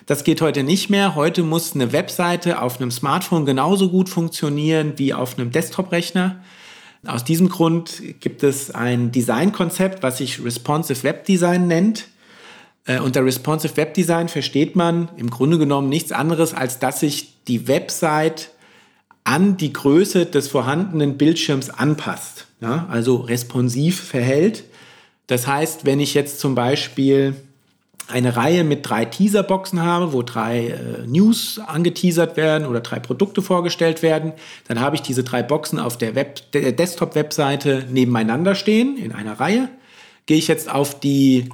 Das 0.07 0.25
geht 0.25 0.41
heute 0.41 0.65
nicht 0.65 0.91
mehr. 0.91 1.15
Heute 1.15 1.45
muss 1.45 1.75
eine 1.75 1.93
Webseite 1.93 2.61
auf 2.61 2.81
einem 2.81 2.91
Smartphone 2.91 3.47
genauso 3.47 3.89
gut 3.89 4.09
funktionieren 4.09 4.95
wie 4.97 5.15
auf 5.15 5.39
einem 5.39 5.53
Desktop-Rechner. 5.53 6.43
Aus 7.07 7.25
diesem 7.25 7.49
Grund 7.49 8.03
gibt 8.21 8.43
es 8.43 8.71
ein 8.71 9.13
Designkonzept, 9.13 10.03
was 10.03 10.19
sich 10.19 10.45
Responsive 10.45 11.03
Web 11.05 11.25
Design 11.25 11.67
nennt. 11.67 12.07
Äh, 12.85 12.99
unter 12.99 13.25
Responsive 13.25 13.77
Web 13.77 13.95
Design 13.95 14.29
versteht 14.29 14.75
man 14.75 15.09
im 15.17 15.31
Grunde 15.31 15.59
genommen 15.59 15.89
nichts 15.89 16.13
anderes, 16.13 16.53
als 16.55 16.79
dass 16.79 17.01
sich 17.01 17.45
die 17.47 17.69
Website 17.69 18.51
an 19.25 19.57
die 19.57 19.73
Größe 19.73 20.27
des 20.27 20.49
vorhandenen 20.49 21.17
Bildschirms 21.17 21.71
anpasst, 21.71 22.47
ja, 22.61 22.87
also 22.91 23.17
responsiv 23.17 24.01
verhält. 24.01 24.65
Das 25.29 25.47
heißt, 25.47 25.87
wenn 25.87 26.01
ich 26.01 26.15
jetzt 26.15 26.41
zum 26.41 26.57
Beispiel 26.57 27.37
eine 28.09 28.37
Reihe 28.37 28.65
mit 28.65 28.89
drei 28.89 29.05
Teaserboxen 29.05 29.81
habe, 29.81 30.13
wo 30.13 30.23
drei 30.23 30.69
äh, 30.69 31.07
News 31.07 31.61
angeteasert 31.65 32.37
werden 32.37 32.67
oder 32.67 32.81
drei 32.81 32.99
Produkte 32.99 33.43
vorgestellt 33.43 34.03
werden, 34.03 34.33
dann 34.67 34.81
habe 34.81 34.97
ich 34.97 35.03
diese 35.03 35.23
drei 35.23 35.45
Boxen 35.45 35.79
auf 35.79 35.97
der, 35.97 36.17
Web 36.17 36.51
der 36.53 36.73
Desktop-Webseite 36.73 37.87
nebeneinander 37.91 38.57
stehen 38.57 38.97
in 38.97 39.13
einer 39.13 39.39
Reihe. 39.39 39.69
Gehe 40.27 40.37
ich 40.37 40.49
jetzt 40.49 40.69
auf 40.69 40.99
die 40.99 41.49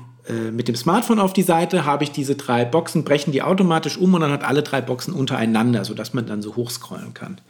mit 0.52 0.68
dem 0.68 0.76
Smartphone 0.76 1.20
auf 1.20 1.32
die 1.32 1.42
Seite, 1.42 1.84
habe 1.84 2.04
ich 2.04 2.10
diese 2.10 2.34
drei 2.34 2.64
Boxen, 2.64 3.04
brechen 3.04 3.32
die 3.32 3.42
automatisch 3.42 3.96
um 3.96 4.14
und 4.14 4.20
dann 4.20 4.30
hat 4.30 4.44
alle 4.44 4.62
drei 4.62 4.80
Boxen 4.80 5.14
untereinander, 5.14 5.84
sodass 5.84 6.12
man 6.14 6.26
dann 6.26 6.42
so 6.42 6.56
hochscrollen 6.56 7.14
kann. 7.14 7.40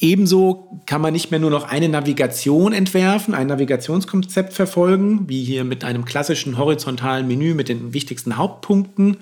Ebenso 0.00 0.80
kann 0.86 1.00
man 1.00 1.12
nicht 1.12 1.30
mehr 1.30 1.40
nur 1.40 1.50
noch 1.50 1.68
eine 1.68 1.88
Navigation 1.88 2.72
entwerfen, 2.72 3.34
ein 3.34 3.46
Navigationskonzept 3.46 4.52
verfolgen, 4.52 5.28
wie 5.28 5.44
hier 5.44 5.64
mit 5.64 5.84
einem 5.84 6.04
klassischen 6.04 6.58
horizontalen 6.58 7.28
Menü 7.28 7.54
mit 7.54 7.68
den 7.68 7.94
wichtigsten 7.94 8.36
Hauptpunkten. 8.36 9.18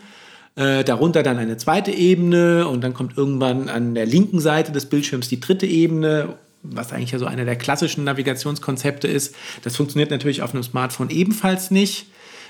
Äh, 0.54 0.84
darunter 0.84 1.22
dann 1.22 1.38
eine 1.38 1.56
zweite 1.56 1.90
Ebene 1.90 2.68
und 2.68 2.82
dann 2.82 2.92
kommt 2.92 3.16
irgendwann 3.16 3.70
an 3.70 3.94
der 3.94 4.04
linken 4.04 4.38
Seite 4.38 4.70
des 4.70 4.86
Bildschirms 4.86 5.28
die 5.28 5.40
dritte 5.40 5.66
Ebene, 5.66 6.34
was 6.62 6.92
eigentlich 6.92 7.12
ja 7.12 7.18
so 7.18 7.26
einer 7.26 7.46
der 7.46 7.56
klassischen 7.56 8.04
Navigationskonzepte 8.04 9.08
ist. 9.08 9.34
Das 9.62 9.76
funktioniert 9.76 10.10
natürlich 10.10 10.42
auf 10.42 10.52
einem 10.52 10.62
Smartphone 10.62 11.08
ebenfalls 11.08 11.70
nicht. 11.70 12.06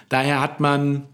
Daher 0.09 0.41
hat 0.41 0.61
man 0.61 1.05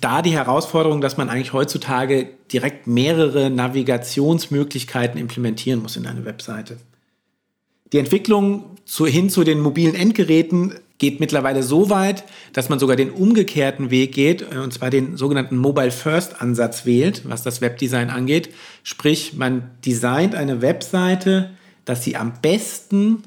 da 0.00 0.22
die 0.22 0.32
Herausforderung, 0.32 1.00
dass 1.00 1.16
man 1.16 1.28
eigentlich 1.28 1.52
heutzutage 1.52 2.28
direkt 2.52 2.86
mehrere 2.86 3.50
Navigationsmöglichkeiten 3.50 5.20
implementieren 5.20 5.82
muss 5.82 5.96
in 5.96 6.06
eine 6.06 6.24
Webseite. 6.24 6.78
Die 7.92 7.98
Entwicklung 7.98 8.76
zu, 8.84 9.06
hin 9.06 9.30
zu 9.30 9.44
den 9.44 9.60
mobilen 9.60 9.94
Endgeräten 9.94 10.74
geht 10.98 11.20
mittlerweile 11.20 11.62
so 11.62 11.90
weit, 11.90 12.24
dass 12.52 12.68
man 12.68 12.78
sogar 12.78 12.96
den 12.96 13.10
umgekehrten 13.10 13.90
Weg 13.90 14.12
geht, 14.12 14.42
äh, 14.42 14.58
und 14.58 14.72
zwar 14.72 14.90
den 14.90 15.16
sogenannten 15.16 15.56
Mobile 15.56 15.90
First 15.90 16.40
Ansatz 16.40 16.86
wählt, 16.86 17.22
was 17.28 17.42
das 17.42 17.60
Webdesign 17.60 18.10
angeht. 18.10 18.50
Sprich, 18.82 19.34
man 19.34 19.70
designt 19.84 20.34
eine 20.34 20.62
Webseite, 20.62 21.50
dass 21.84 22.04
sie 22.04 22.16
am 22.16 22.40
besten 22.40 23.22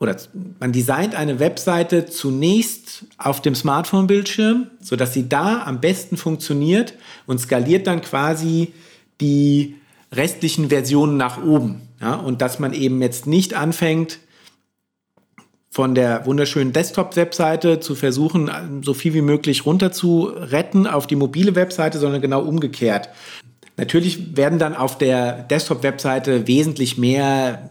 oder 0.00 0.16
man 0.60 0.72
designt 0.72 1.14
eine 1.14 1.40
Webseite 1.40 2.06
zunächst 2.06 3.04
auf 3.18 3.42
dem 3.42 3.54
Smartphone-Bildschirm, 3.54 4.68
sodass 4.80 5.12
sie 5.12 5.28
da 5.28 5.62
am 5.64 5.80
besten 5.80 6.16
funktioniert 6.16 6.94
und 7.26 7.40
skaliert 7.40 7.86
dann 7.86 8.00
quasi 8.00 8.72
die 9.20 9.76
restlichen 10.12 10.68
Versionen 10.68 11.16
nach 11.16 11.42
oben. 11.42 11.82
Ja, 12.00 12.14
und 12.14 12.40
dass 12.42 12.60
man 12.60 12.72
eben 12.72 13.02
jetzt 13.02 13.26
nicht 13.26 13.54
anfängt, 13.54 14.20
von 15.70 15.94
der 15.94 16.24
wunderschönen 16.26 16.72
Desktop-Webseite 16.72 17.78
zu 17.78 17.94
versuchen, 17.94 18.50
so 18.82 18.94
viel 18.94 19.14
wie 19.14 19.20
möglich 19.20 19.66
runter 19.66 19.92
zu 19.92 20.24
retten 20.24 20.86
auf 20.86 21.06
die 21.06 21.16
mobile 21.16 21.54
Webseite, 21.54 21.98
sondern 21.98 22.20
genau 22.20 22.42
umgekehrt. 22.42 23.10
Natürlich 23.76 24.36
werden 24.36 24.58
dann 24.58 24.74
auf 24.74 24.98
der 24.98 25.42
Desktop-Webseite 25.42 26.48
wesentlich 26.48 26.98
mehr 26.98 27.70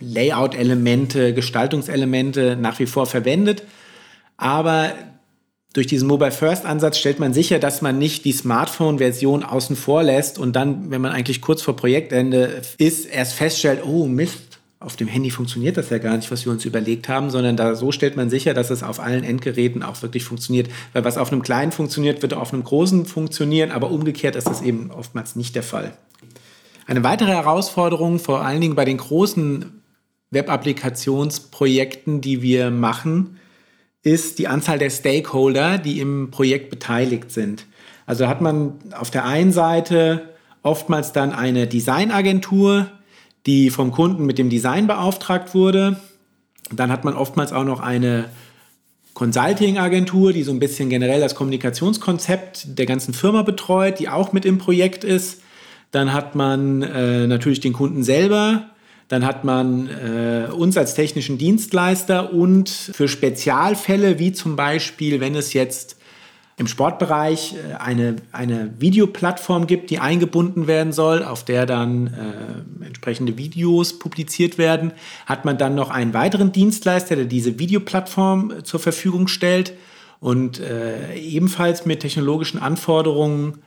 Layout-Elemente, 0.00 1.34
Gestaltungselemente 1.34 2.56
nach 2.56 2.78
wie 2.78 2.86
vor 2.86 3.06
verwendet. 3.06 3.64
Aber 4.36 4.92
durch 5.72 5.86
diesen 5.86 6.08
Mobile 6.08 6.32
First 6.32 6.66
Ansatz 6.66 6.98
stellt 6.98 7.20
man 7.20 7.32
sicher, 7.32 7.58
dass 7.58 7.80
man 7.80 7.98
nicht 7.98 8.24
die 8.24 8.32
Smartphone-Version 8.32 9.44
außen 9.44 9.76
vor 9.76 10.02
lässt 10.02 10.38
und 10.38 10.56
dann, 10.56 10.90
wenn 10.90 11.00
man 11.00 11.12
eigentlich 11.12 11.40
kurz 11.40 11.62
vor 11.62 11.76
Projektende 11.76 12.62
ist, 12.78 13.06
erst 13.06 13.34
feststellt, 13.34 13.84
oh 13.84 14.06
Mist, 14.06 14.58
auf 14.80 14.96
dem 14.96 15.08
Handy 15.08 15.30
funktioniert 15.30 15.76
das 15.76 15.90
ja 15.90 15.98
gar 15.98 16.16
nicht, 16.16 16.30
was 16.30 16.46
wir 16.46 16.52
uns 16.52 16.64
überlegt 16.64 17.08
haben, 17.08 17.28
sondern 17.30 17.56
da 17.56 17.74
so 17.74 17.92
stellt 17.92 18.16
man 18.16 18.30
sicher, 18.30 18.54
dass 18.54 18.70
es 18.70 18.82
auf 18.82 18.98
allen 18.98 19.22
Endgeräten 19.22 19.82
auch 19.82 20.00
wirklich 20.00 20.24
funktioniert. 20.24 20.70
Weil 20.94 21.04
was 21.04 21.18
auf 21.18 21.30
einem 21.30 21.42
kleinen 21.42 21.70
funktioniert, 21.70 22.22
wird 22.22 22.32
auf 22.32 22.54
einem 22.54 22.64
großen 22.64 23.04
funktionieren, 23.04 23.72
aber 23.72 23.90
umgekehrt 23.90 24.36
ist 24.36 24.48
das 24.48 24.62
eben 24.62 24.90
oftmals 24.90 25.36
nicht 25.36 25.54
der 25.54 25.62
Fall. 25.62 25.92
Eine 26.86 27.04
weitere 27.04 27.30
Herausforderung, 27.30 28.18
vor 28.18 28.42
allen 28.42 28.62
Dingen 28.62 28.74
bei 28.74 28.86
den 28.86 28.96
großen 28.96 29.79
Web-Applikationsprojekten, 30.30 32.20
die 32.20 32.42
wir 32.42 32.70
machen, 32.70 33.38
ist 34.02 34.38
die 34.38 34.48
Anzahl 34.48 34.78
der 34.78 34.90
Stakeholder, 34.90 35.78
die 35.78 36.00
im 36.00 36.30
Projekt 36.30 36.70
beteiligt 36.70 37.30
sind. 37.30 37.66
Also 38.06 38.28
hat 38.28 38.40
man 38.40 38.74
auf 38.92 39.10
der 39.10 39.24
einen 39.24 39.52
Seite 39.52 40.30
oftmals 40.62 41.12
dann 41.12 41.32
eine 41.32 41.66
Designagentur, 41.66 42.90
die 43.46 43.70
vom 43.70 43.92
Kunden 43.92 44.26
mit 44.26 44.38
dem 44.38 44.50
Design 44.50 44.86
beauftragt 44.86 45.54
wurde. 45.54 46.00
Dann 46.72 46.90
hat 46.90 47.04
man 47.04 47.14
oftmals 47.14 47.52
auch 47.52 47.64
noch 47.64 47.80
eine 47.80 48.26
Consulting-Agentur, 49.14 50.32
die 50.32 50.42
so 50.42 50.52
ein 50.52 50.60
bisschen 50.60 50.88
generell 50.88 51.20
das 51.20 51.34
Kommunikationskonzept 51.34 52.78
der 52.78 52.86
ganzen 52.86 53.12
Firma 53.12 53.42
betreut, 53.42 53.98
die 53.98 54.08
auch 54.08 54.32
mit 54.32 54.44
im 54.44 54.58
Projekt 54.58 55.04
ist. 55.04 55.42
Dann 55.90 56.12
hat 56.12 56.34
man 56.34 56.82
äh, 56.82 57.26
natürlich 57.26 57.60
den 57.60 57.72
Kunden 57.72 58.04
selber, 58.04 58.70
Dann 59.10 59.26
hat 59.26 59.42
man 59.42 59.88
äh, 59.88 60.52
uns 60.52 60.76
als 60.76 60.94
technischen 60.94 61.36
Dienstleister 61.36 62.32
und 62.32 62.68
für 62.68 63.08
Spezialfälle, 63.08 64.20
wie 64.20 64.30
zum 64.30 64.54
Beispiel, 64.54 65.18
wenn 65.18 65.34
es 65.34 65.52
jetzt 65.52 65.96
im 66.56 66.68
Sportbereich 66.68 67.54
äh, 67.54 67.74
eine, 67.74 68.14
eine 68.30 68.72
Videoplattform 68.78 69.66
gibt, 69.66 69.90
die 69.90 69.98
eingebunden 69.98 70.68
werden 70.68 70.92
soll, 70.92 71.24
auf 71.24 71.44
der 71.44 71.66
dann 71.66 72.06
äh, 72.06 72.86
entsprechende 72.86 73.36
Videos 73.36 73.98
publiziert 73.98 74.58
werden, 74.58 74.92
hat 75.26 75.44
man 75.44 75.58
dann 75.58 75.74
noch 75.74 75.90
einen 75.90 76.14
weiteren 76.14 76.52
Dienstleister, 76.52 77.16
der 77.16 77.24
diese 77.24 77.58
Videoplattform 77.58 78.52
äh, 78.52 78.62
zur 78.62 78.78
Verfügung 78.78 79.26
stellt 79.26 79.72
und 80.20 80.60
äh, 80.60 81.16
ebenfalls 81.16 81.84
mit 81.84 81.98
technologischen 81.98 82.60
Anforderungen 82.60 83.58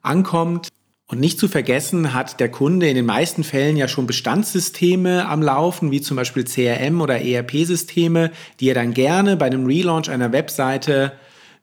ankommt. 0.00 0.68
Und 1.12 1.20
nicht 1.20 1.38
zu 1.38 1.46
vergessen 1.46 2.14
hat 2.14 2.40
der 2.40 2.50
Kunde 2.50 2.88
in 2.88 2.94
den 2.94 3.04
meisten 3.04 3.44
Fällen 3.44 3.76
ja 3.76 3.86
schon 3.86 4.06
Bestandssysteme 4.06 5.28
am 5.28 5.42
Laufen, 5.42 5.90
wie 5.90 6.00
zum 6.00 6.16
Beispiel 6.16 6.44
CRM 6.44 7.02
oder 7.02 7.20
ERP-Systeme, 7.20 8.30
die 8.60 8.70
er 8.70 8.74
dann 8.74 8.94
gerne 8.94 9.36
bei 9.36 9.44
einem 9.44 9.66
Relaunch 9.66 10.08
einer 10.08 10.32
Webseite 10.32 11.12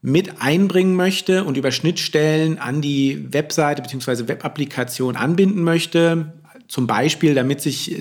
mit 0.03 0.39
einbringen 0.39 0.96
möchte 0.96 1.46
und 1.46 1.58
über 1.58 1.72
Schnittstellen 1.72 2.60
an 2.60 2.82
die 2.82 3.34
Webseite 3.34 3.82
bzw. 3.82 4.27
Webapplikation 4.27 5.15
anbinden 5.15 5.63
möchte. 5.63 6.32
Zum 6.68 6.86
Beispiel, 6.86 7.34
damit 7.34 7.60
sich 7.60 8.00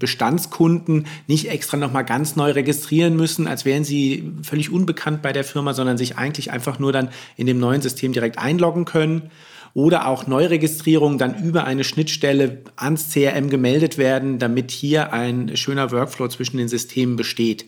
Bestandskunden 0.00 1.06
nicht 1.28 1.48
extra 1.48 1.76
nochmal 1.76 2.06
ganz 2.06 2.34
neu 2.34 2.50
registrieren 2.50 3.14
müssen, 3.14 3.46
als 3.46 3.64
wären 3.64 3.84
sie 3.84 4.32
völlig 4.42 4.72
unbekannt 4.72 5.22
bei 5.22 5.32
der 5.32 5.44
Firma, 5.44 5.74
sondern 5.74 5.96
sich 5.96 6.18
eigentlich 6.18 6.50
einfach 6.50 6.80
nur 6.80 6.90
dann 6.92 7.10
in 7.36 7.46
dem 7.46 7.60
neuen 7.60 7.82
System 7.82 8.12
direkt 8.12 8.40
einloggen 8.40 8.84
können. 8.84 9.30
Oder 9.78 10.08
auch 10.08 10.26
Neuregistrierungen 10.26 11.18
dann 11.18 11.40
über 11.40 11.62
eine 11.62 11.84
Schnittstelle 11.84 12.62
ans 12.74 13.12
CRM 13.12 13.48
gemeldet 13.48 13.96
werden, 13.96 14.40
damit 14.40 14.72
hier 14.72 15.12
ein 15.12 15.56
schöner 15.56 15.92
Workflow 15.92 16.26
zwischen 16.26 16.56
den 16.56 16.66
Systemen 16.66 17.14
besteht. 17.14 17.64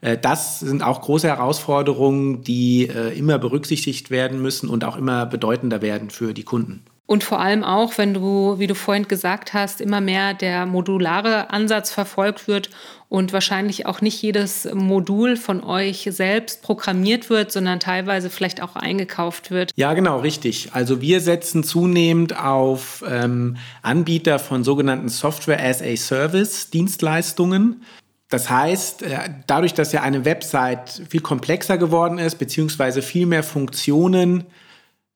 Äh, 0.00 0.16
das 0.16 0.60
sind 0.60 0.82
auch 0.82 1.02
große 1.02 1.28
Herausforderungen, 1.28 2.42
die 2.44 2.88
äh, 2.88 3.10
immer 3.10 3.38
berücksichtigt 3.38 4.10
werden 4.10 4.40
müssen 4.40 4.70
und 4.70 4.84
auch 4.84 4.96
immer 4.96 5.26
bedeutender 5.26 5.82
werden 5.82 6.08
für 6.08 6.32
die 6.32 6.44
Kunden. 6.44 6.82
Und 7.10 7.24
vor 7.24 7.40
allem 7.40 7.64
auch, 7.64 7.98
wenn 7.98 8.14
du, 8.14 8.60
wie 8.60 8.68
du 8.68 8.76
vorhin 8.76 9.08
gesagt 9.08 9.52
hast, 9.52 9.80
immer 9.80 10.00
mehr 10.00 10.32
der 10.32 10.64
modulare 10.64 11.50
Ansatz 11.50 11.90
verfolgt 11.90 12.46
wird 12.46 12.70
und 13.08 13.32
wahrscheinlich 13.32 13.84
auch 13.84 14.00
nicht 14.00 14.22
jedes 14.22 14.68
Modul 14.72 15.36
von 15.36 15.64
euch 15.64 16.06
selbst 16.12 16.62
programmiert 16.62 17.28
wird, 17.28 17.50
sondern 17.50 17.80
teilweise 17.80 18.30
vielleicht 18.30 18.62
auch 18.62 18.76
eingekauft 18.76 19.50
wird. 19.50 19.72
Ja, 19.74 19.92
genau, 19.94 20.20
richtig. 20.20 20.68
Also 20.72 21.00
wir 21.00 21.20
setzen 21.20 21.64
zunehmend 21.64 22.38
auf 22.38 23.02
ähm, 23.04 23.56
Anbieter 23.82 24.38
von 24.38 24.62
sogenannten 24.62 25.08
Software 25.08 25.60
as 25.60 25.82
a 25.82 25.96
Service 25.96 26.70
Dienstleistungen. 26.70 27.82
Das 28.28 28.48
heißt, 28.48 29.02
äh, 29.02 29.18
dadurch, 29.48 29.74
dass 29.74 29.90
ja 29.90 30.02
eine 30.02 30.24
Website 30.24 31.02
viel 31.08 31.22
komplexer 31.22 31.76
geworden 31.76 32.18
ist, 32.18 32.36
beziehungsweise 32.36 33.02
viel 33.02 33.26
mehr 33.26 33.42
Funktionen 33.42 34.46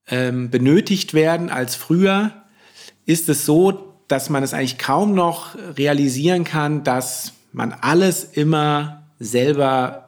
ähm, 0.08 0.50
benötigt 0.50 1.14
werden 1.14 1.50
als 1.50 1.75
früher, 1.75 2.32
ist 3.06 3.28
es 3.28 3.44
so, 3.46 3.94
dass 4.08 4.30
man 4.30 4.42
es 4.42 4.54
eigentlich 4.54 4.78
kaum 4.78 5.14
noch 5.14 5.54
realisieren 5.76 6.44
kann, 6.44 6.84
dass 6.84 7.32
man 7.52 7.73
alles 7.73 8.25
immer 8.25 9.04
selber 9.18 10.04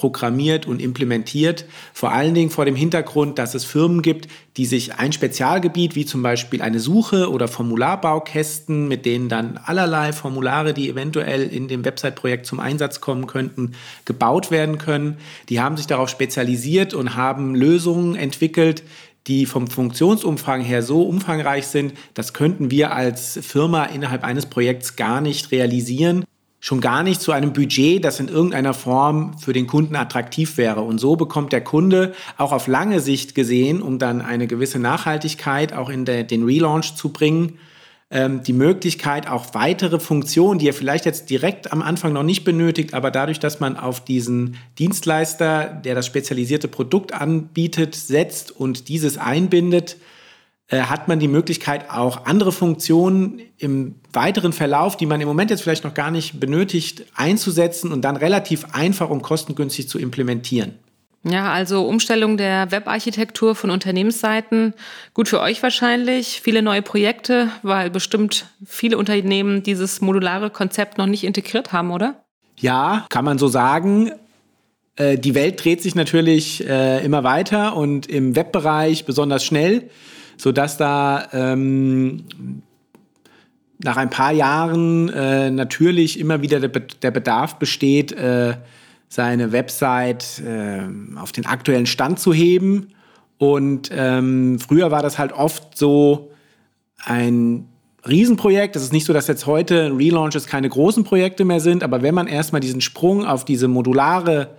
programmiert 0.00 0.66
und 0.66 0.80
implementiert. 0.80 1.66
Vor 1.92 2.12
allen 2.12 2.32
Dingen 2.32 2.48
vor 2.48 2.64
dem 2.64 2.76
Hintergrund, 2.76 3.38
dass 3.38 3.54
es 3.54 3.64
Firmen 3.64 4.00
gibt, 4.00 4.28
die 4.56 4.64
sich 4.64 4.94
ein 4.94 5.12
Spezialgebiet, 5.12 5.94
wie 5.94 6.06
zum 6.06 6.22
Beispiel 6.22 6.62
eine 6.62 6.80
Suche 6.80 7.30
oder 7.30 7.48
Formularbaukästen, 7.48 8.88
mit 8.88 9.04
denen 9.04 9.28
dann 9.28 9.58
allerlei 9.58 10.14
Formulare, 10.14 10.72
die 10.72 10.88
eventuell 10.88 11.42
in 11.42 11.68
dem 11.68 11.84
Website-Projekt 11.84 12.46
zum 12.46 12.60
Einsatz 12.60 13.02
kommen 13.02 13.26
könnten, 13.26 13.72
gebaut 14.06 14.50
werden 14.50 14.78
können. 14.78 15.18
Die 15.50 15.60
haben 15.60 15.76
sich 15.76 15.86
darauf 15.86 16.08
spezialisiert 16.08 16.94
und 16.94 17.14
haben 17.16 17.54
Lösungen 17.54 18.16
entwickelt, 18.16 18.82
die 19.26 19.46
vom 19.46 19.68
Funktionsumfang 19.68 20.62
her 20.62 20.82
so 20.82 21.02
umfangreich 21.02 21.66
sind, 21.66 21.94
das 22.14 22.32
könnten 22.32 22.70
wir 22.70 22.92
als 22.92 23.38
Firma 23.42 23.84
innerhalb 23.84 24.24
eines 24.24 24.46
Projekts 24.46 24.96
gar 24.96 25.20
nicht 25.20 25.52
realisieren 25.52 26.24
schon 26.60 26.82
gar 26.82 27.02
nicht 27.02 27.22
zu 27.22 27.32
einem 27.32 27.54
Budget, 27.54 28.04
das 28.04 28.20
in 28.20 28.28
irgendeiner 28.28 28.74
Form 28.74 29.36
für 29.38 29.54
den 29.54 29.66
Kunden 29.66 29.96
attraktiv 29.96 30.58
wäre. 30.58 30.82
Und 30.82 30.98
so 30.98 31.16
bekommt 31.16 31.52
der 31.52 31.64
Kunde 31.64 32.12
auch 32.36 32.52
auf 32.52 32.66
lange 32.66 33.00
Sicht 33.00 33.34
gesehen, 33.34 33.80
um 33.80 33.98
dann 33.98 34.20
eine 34.20 34.46
gewisse 34.46 34.78
Nachhaltigkeit 34.78 35.72
auch 35.72 35.88
in 35.88 36.04
der, 36.04 36.22
den 36.22 36.44
Relaunch 36.44 36.94
zu 36.94 37.08
bringen, 37.08 37.58
ähm, 38.10 38.42
die 38.42 38.52
Möglichkeit, 38.52 39.28
auch 39.28 39.54
weitere 39.54 40.00
Funktionen, 40.00 40.58
die 40.58 40.68
er 40.68 40.74
vielleicht 40.74 41.06
jetzt 41.06 41.30
direkt 41.30 41.72
am 41.72 41.80
Anfang 41.80 42.12
noch 42.12 42.24
nicht 42.24 42.42
benötigt, 42.42 42.92
aber 42.92 43.10
dadurch, 43.12 43.38
dass 43.38 43.60
man 43.60 43.76
auf 43.76 44.04
diesen 44.04 44.56
Dienstleister, 44.78 45.66
der 45.66 45.94
das 45.94 46.06
spezialisierte 46.06 46.66
Produkt 46.66 47.14
anbietet, 47.14 47.94
setzt 47.94 48.50
und 48.50 48.88
dieses 48.88 49.16
einbindet, 49.16 49.96
äh, 50.66 50.82
hat 50.82 51.06
man 51.06 51.20
die 51.20 51.28
Möglichkeit, 51.28 51.88
auch 51.88 52.26
andere 52.26 52.50
Funktionen 52.50 53.40
im 53.58 53.94
weiteren 54.12 54.52
Verlauf, 54.52 54.96
die 54.96 55.06
man 55.06 55.20
im 55.20 55.28
Moment 55.28 55.50
jetzt 55.50 55.62
vielleicht 55.62 55.84
noch 55.84 55.94
gar 55.94 56.10
nicht 56.10 56.40
benötigt, 56.40 57.04
einzusetzen 57.14 57.92
und 57.92 58.02
dann 58.02 58.16
relativ 58.16 58.66
einfach 58.72 59.08
und 59.08 59.22
kostengünstig 59.22 59.88
zu 59.88 60.00
implementieren. 60.00 60.74
Ja, 61.22 61.52
also 61.52 61.86
Umstellung 61.86 62.36
der 62.36 62.70
Webarchitektur 62.70 63.54
von 63.54 63.70
Unternehmensseiten. 63.70 64.72
Gut 65.12 65.28
für 65.28 65.40
euch 65.40 65.62
wahrscheinlich. 65.62 66.40
Viele 66.42 66.62
neue 66.62 66.80
Projekte, 66.80 67.48
weil 67.62 67.90
bestimmt 67.90 68.46
viele 68.64 68.96
Unternehmen 68.96 69.62
dieses 69.62 70.00
modulare 70.00 70.48
Konzept 70.50 70.96
noch 70.96 71.06
nicht 71.06 71.24
integriert 71.24 71.72
haben, 71.72 71.90
oder? 71.90 72.24
Ja, 72.58 73.06
kann 73.10 73.24
man 73.24 73.38
so 73.38 73.48
sagen. 73.48 74.12
Äh, 74.96 75.18
die 75.18 75.34
Welt 75.34 75.62
dreht 75.62 75.82
sich 75.82 75.94
natürlich 75.94 76.66
äh, 76.66 77.04
immer 77.04 77.22
weiter 77.22 77.76
und 77.76 78.06
im 78.06 78.34
Webbereich 78.34 79.04
besonders 79.04 79.44
schnell 79.44 79.90
sodass 80.40 80.76
da 80.76 81.28
ähm, 81.32 82.24
nach 83.82 83.96
ein 83.96 84.10
paar 84.10 84.32
Jahren 84.32 85.08
äh, 85.10 85.50
natürlich 85.50 86.18
immer 86.18 86.42
wieder 86.42 86.60
der, 86.60 86.68
der 86.70 87.10
Bedarf 87.10 87.58
besteht, 87.58 88.12
äh, 88.12 88.54
seine 89.10 89.50
Website 89.50 90.40
äh, 90.40 90.82
auf 91.18 91.32
den 91.32 91.44
aktuellen 91.44 91.86
Stand 91.86 92.20
zu 92.20 92.32
heben. 92.32 92.92
Und 93.38 93.90
ähm, 93.92 94.58
früher 94.60 94.90
war 94.92 95.02
das 95.02 95.18
halt 95.18 95.32
oft 95.32 95.76
so 95.76 96.30
ein 97.04 97.66
Riesenprojekt. 98.08 98.76
Es 98.76 98.84
ist 98.84 98.92
nicht 98.92 99.04
so, 99.04 99.12
dass 99.12 99.26
jetzt 99.26 99.46
heute 99.46 99.92
Relaunches 99.96 100.46
keine 100.46 100.68
großen 100.68 101.02
Projekte 101.02 101.44
mehr 101.44 101.60
sind, 101.60 101.82
aber 101.82 102.02
wenn 102.02 102.14
man 102.14 102.28
erstmal 102.28 102.60
diesen 102.60 102.80
Sprung 102.80 103.26
auf 103.26 103.44
diese 103.44 103.66
modulare 103.66 104.50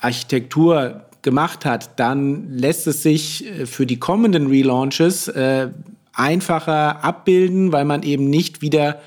Architektur 0.00 1.02
gemacht 1.20 1.66
hat, 1.66 1.98
dann 1.98 2.50
lässt 2.50 2.86
es 2.86 3.02
sich 3.02 3.46
äh, 3.46 3.66
für 3.66 3.84
die 3.84 3.98
kommenden 3.98 4.46
Relaunches 4.46 5.28
äh, 5.28 5.68
einfacher 6.14 7.04
abbilden, 7.04 7.70
weil 7.72 7.84
man 7.84 8.02
eben 8.02 8.30
nicht 8.30 8.62
wieder 8.62 9.00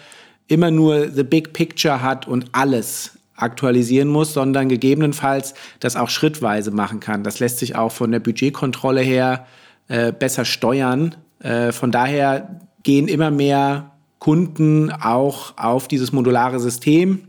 immer 0.48 0.70
nur 0.70 1.10
the 1.10 1.24
big 1.24 1.54
picture 1.54 2.02
hat 2.02 2.28
und 2.28 2.46
alles 2.52 3.17
aktualisieren 3.38 4.10
muss, 4.10 4.34
sondern 4.34 4.68
gegebenenfalls 4.68 5.54
das 5.80 5.96
auch 5.96 6.10
schrittweise 6.10 6.72
machen 6.72 7.00
kann. 7.00 7.24
Das 7.24 7.40
lässt 7.40 7.60
sich 7.60 7.76
auch 7.76 7.92
von 7.92 8.12
der 8.12 8.20
Budgetkontrolle 8.20 9.02
her 9.02 9.46
äh, 9.88 10.12
besser 10.12 10.44
steuern. 10.44 11.16
Äh, 11.40 11.72
von 11.72 11.92
daher 11.92 12.60
gehen 12.84 13.08
immer 13.08 13.32
mehr 13.32 13.92
Kunden 14.20 14.92
auch 14.92 15.54
auf 15.58 15.88
dieses 15.88 16.12
modulare 16.12 16.60
System. 16.60 17.20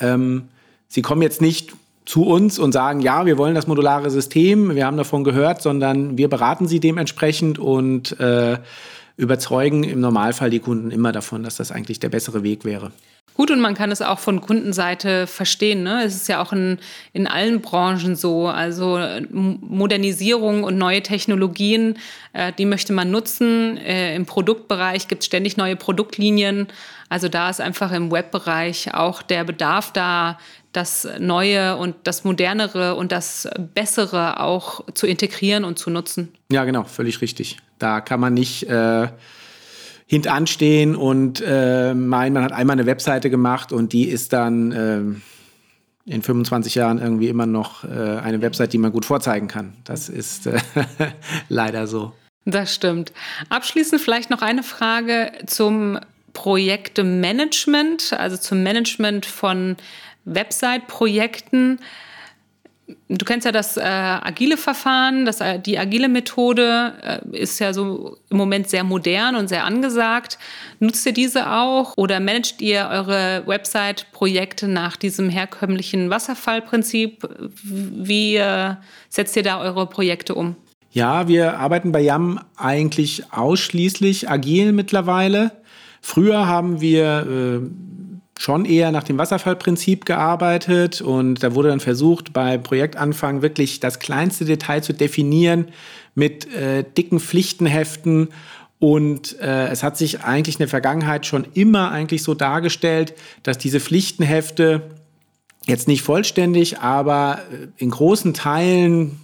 Ähm, 0.00 0.48
sie 0.88 1.02
kommen 1.02 1.22
jetzt 1.22 1.40
nicht 1.40 1.72
zu 2.04 2.26
uns 2.26 2.58
und 2.58 2.72
sagen, 2.72 3.00
ja, 3.00 3.24
wir 3.24 3.38
wollen 3.38 3.54
das 3.54 3.68
modulare 3.68 4.10
System, 4.10 4.74
wir 4.74 4.86
haben 4.86 4.96
davon 4.96 5.22
gehört, 5.22 5.62
sondern 5.62 6.18
wir 6.18 6.28
beraten 6.28 6.66
sie 6.66 6.80
dementsprechend 6.80 7.58
und 7.58 8.18
äh, 8.18 8.58
überzeugen 9.16 9.84
im 9.84 10.00
Normalfall 10.00 10.50
die 10.50 10.58
Kunden 10.58 10.90
immer 10.90 11.12
davon, 11.12 11.44
dass 11.44 11.56
das 11.56 11.70
eigentlich 11.70 12.00
der 12.00 12.08
bessere 12.08 12.42
Weg 12.42 12.64
wäre. 12.64 12.90
Gut, 13.34 13.50
und 13.50 13.60
man 13.60 13.74
kann 13.74 13.90
es 13.90 14.02
auch 14.02 14.18
von 14.18 14.40
Kundenseite 14.40 15.26
verstehen. 15.26 15.82
Ne? 15.82 16.02
Es 16.04 16.14
ist 16.14 16.28
ja 16.28 16.42
auch 16.42 16.52
in, 16.52 16.78
in 17.12 17.26
allen 17.26 17.62
Branchen 17.62 18.14
so. 18.14 18.48
Also 18.48 19.00
Modernisierung 19.30 20.62
und 20.62 20.76
neue 20.76 21.02
Technologien, 21.02 21.96
äh, 22.32 22.52
die 22.58 22.66
möchte 22.66 22.92
man 22.92 23.10
nutzen. 23.10 23.78
Äh, 23.78 24.14
Im 24.14 24.26
Produktbereich 24.26 25.08
gibt 25.08 25.22
es 25.22 25.26
ständig 25.26 25.56
neue 25.56 25.76
Produktlinien. 25.76 26.66
Also 27.08 27.28
da 27.28 27.50
ist 27.50 27.60
einfach 27.60 27.92
im 27.92 28.12
Webbereich 28.12 28.94
auch 28.94 29.22
der 29.22 29.44
Bedarf 29.44 29.92
da, 29.92 30.38
das 30.72 31.08
Neue 31.18 31.76
und 31.76 31.96
das 32.04 32.24
Modernere 32.24 32.94
und 32.94 33.10
das 33.10 33.48
Bessere 33.74 34.40
auch 34.40 34.84
zu 34.94 35.06
integrieren 35.06 35.64
und 35.64 35.78
zu 35.78 35.90
nutzen. 35.90 36.32
Ja, 36.52 36.64
genau, 36.64 36.84
völlig 36.84 37.20
richtig. 37.20 37.56
Da 37.78 38.00
kann 38.00 38.20
man 38.20 38.34
nicht 38.34 38.64
äh, 38.64 39.08
hintanstehen 40.10 40.96
und 40.96 41.40
äh, 41.46 41.94
meinen, 41.94 42.32
man 42.32 42.42
hat 42.42 42.50
einmal 42.50 42.74
eine 42.74 42.86
Webseite 42.86 43.30
gemacht 43.30 43.70
und 43.70 43.92
die 43.92 44.08
ist 44.08 44.32
dann 44.32 44.72
äh, 44.72 46.12
in 46.12 46.22
25 46.22 46.74
Jahren 46.74 46.98
irgendwie 46.98 47.28
immer 47.28 47.46
noch 47.46 47.84
äh, 47.84 48.18
eine 48.18 48.42
Webseite, 48.42 48.70
die 48.70 48.78
man 48.78 48.90
gut 48.90 49.04
vorzeigen 49.04 49.46
kann. 49.46 49.74
Das 49.84 50.08
ist 50.08 50.48
äh, 50.48 50.58
leider 51.48 51.86
so. 51.86 52.12
Das 52.44 52.74
stimmt. 52.74 53.12
Abschließend 53.50 54.00
vielleicht 54.02 54.30
noch 54.30 54.42
eine 54.42 54.64
Frage 54.64 55.30
zum 55.46 56.00
Projektemanagement, 56.32 58.12
also 58.14 58.36
zum 58.36 58.64
Management 58.64 59.26
von 59.26 59.76
Website-Projekten. 60.24 61.78
Du 63.08 63.24
kennst 63.24 63.44
ja 63.44 63.52
das 63.52 63.76
äh, 63.76 63.82
agile 63.82 64.56
Verfahren, 64.56 65.24
das, 65.24 65.40
äh, 65.40 65.58
die 65.58 65.78
agile 65.78 66.08
Methode 66.08 66.94
äh, 67.32 67.38
ist 67.38 67.58
ja 67.58 67.72
so 67.72 68.16
im 68.30 68.36
Moment 68.36 68.68
sehr 68.68 68.84
modern 68.84 69.36
und 69.36 69.48
sehr 69.48 69.64
angesagt. 69.64 70.38
Nutzt 70.78 71.04
ihr 71.06 71.12
diese 71.12 71.50
auch 71.50 71.96
oder 71.96 72.20
managt 72.20 72.60
ihr 72.62 72.88
eure 72.90 73.42
Website-Projekte 73.46 74.68
nach 74.68 74.96
diesem 74.96 75.28
herkömmlichen 75.28 76.10
Wasserfallprinzip? 76.10 77.28
Wie 77.62 78.36
äh, 78.36 78.74
setzt 79.08 79.36
ihr 79.36 79.42
da 79.42 79.60
eure 79.60 79.86
Projekte 79.86 80.34
um? 80.34 80.56
Ja, 80.92 81.28
wir 81.28 81.58
arbeiten 81.58 81.92
bei 81.92 82.00
YAM 82.00 82.40
eigentlich 82.56 83.32
ausschließlich 83.32 84.28
agil 84.28 84.72
mittlerweile. 84.72 85.52
Früher 86.00 86.46
haben 86.46 86.80
wir 86.80 87.60
äh, 87.62 87.70
schon 88.40 88.64
eher 88.64 88.90
nach 88.90 89.02
dem 89.02 89.18
Wasserfallprinzip 89.18 90.06
gearbeitet. 90.06 91.02
Und 91.02 91.42
da 91.42 91.54
wurde 91.54 91.68
dann 91.68 91.80
versucht, 91.80 92.32
bei 92.32 92.56
Projektanfang 92.56 93.42
wirklich 93.42 93.80
das 93.80 93.98
kleinste 93.98 94.46
Detail 94.46 94.82
zu 94.82 94.94
definieren 94.94 95.68
mit 96.14 96.50
äh, 96.54 96.82
dicken 96.96 97.20
Pflichtenheften. 97.20 98.28
Und 98.78 99.38
äh, 99.40 99.68
es 99.68 99.82
hat 99.82 99.98
sich 99.98 100.22
eigentlich 100.24 100.54
in 100.54 100.60
der 100.60 100.68
Vergangenheit 100.68 101.26
schon 101.26 101.48
immer 101.52 101.90
eigentlich 101.90 102.22
so 102.22 102.32
dargestellt, 102.32 103.12
dass 103.42 103.58
diese 103.58 103.78
Pflichtenhefte 103.78 104.84
jetzt 105.66 105.86
nicht 105.86 106.00
vollständig, 106.00 106.78
aber 106.78 107.40
äh, 107.52 107.66
in 107.76 107.90
großen 107.90 108.32
Teilen 108.32 109.20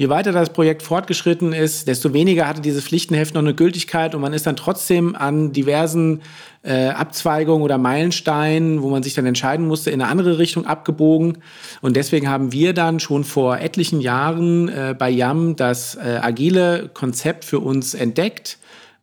Je 0.00 0.08
weiter 0.08 0.32
das 0.32 0.48
Projekt 0.48 0.82
fortgeschritten 0.82 1.52
ist, 1.52 1.86
desto 1.86 2.14
weniger 2.14 2.48
hatte 2.48 2.62
dieses 2.62 2.84
Pflichtenheft 2.84 3.34
noch 3.34 3.42
eine 3.42 3.52
Gültigkeit 3.52 4.14
und 4.14 4.22
man 4.22 4.32
ist 4.32 4.46
dann 4.46 4.56
trotzdem 4.56 5.14
an 5.14 5.52
diversen 5.52 6.22
äh, 6.62 6.88
Abzweigungen 6.88 7.62
oder 7.62 7.76
Meilensteinen, 7.76 8.80
wo 8.80 8.88
man 8.88 9.02
sich 9.02 9.12
dann 9.12 9.26
entscheiden 9.26 9.66
musste, 9.66 9.90
in 9.90 10.00
eine 10.00 10.10
andere 10.10 10.38
Richtung 10.38 10.64
abgebogen. 10.64 11.36
Und 11.82 11.96
deswegen 11.96 12.30
haben 12.30 12.50
wir 12.50 12.72
dann 12.72 12.98
schon 12.98 13.24
vor 13.24 13.58
etlichen 13.58 14.00
Jahren 14.00 14.70
äh, 14.70 14.94
bei 14.98 15.10
YAM 15.10 15.56
das 15.56 15.96
äh, 15.96 16.18
agile 16.22 16.88
Konzept 16.94 17.44
für 17.44 17.58
uns 17.58 17.92
entdeckt. 17.92 18.56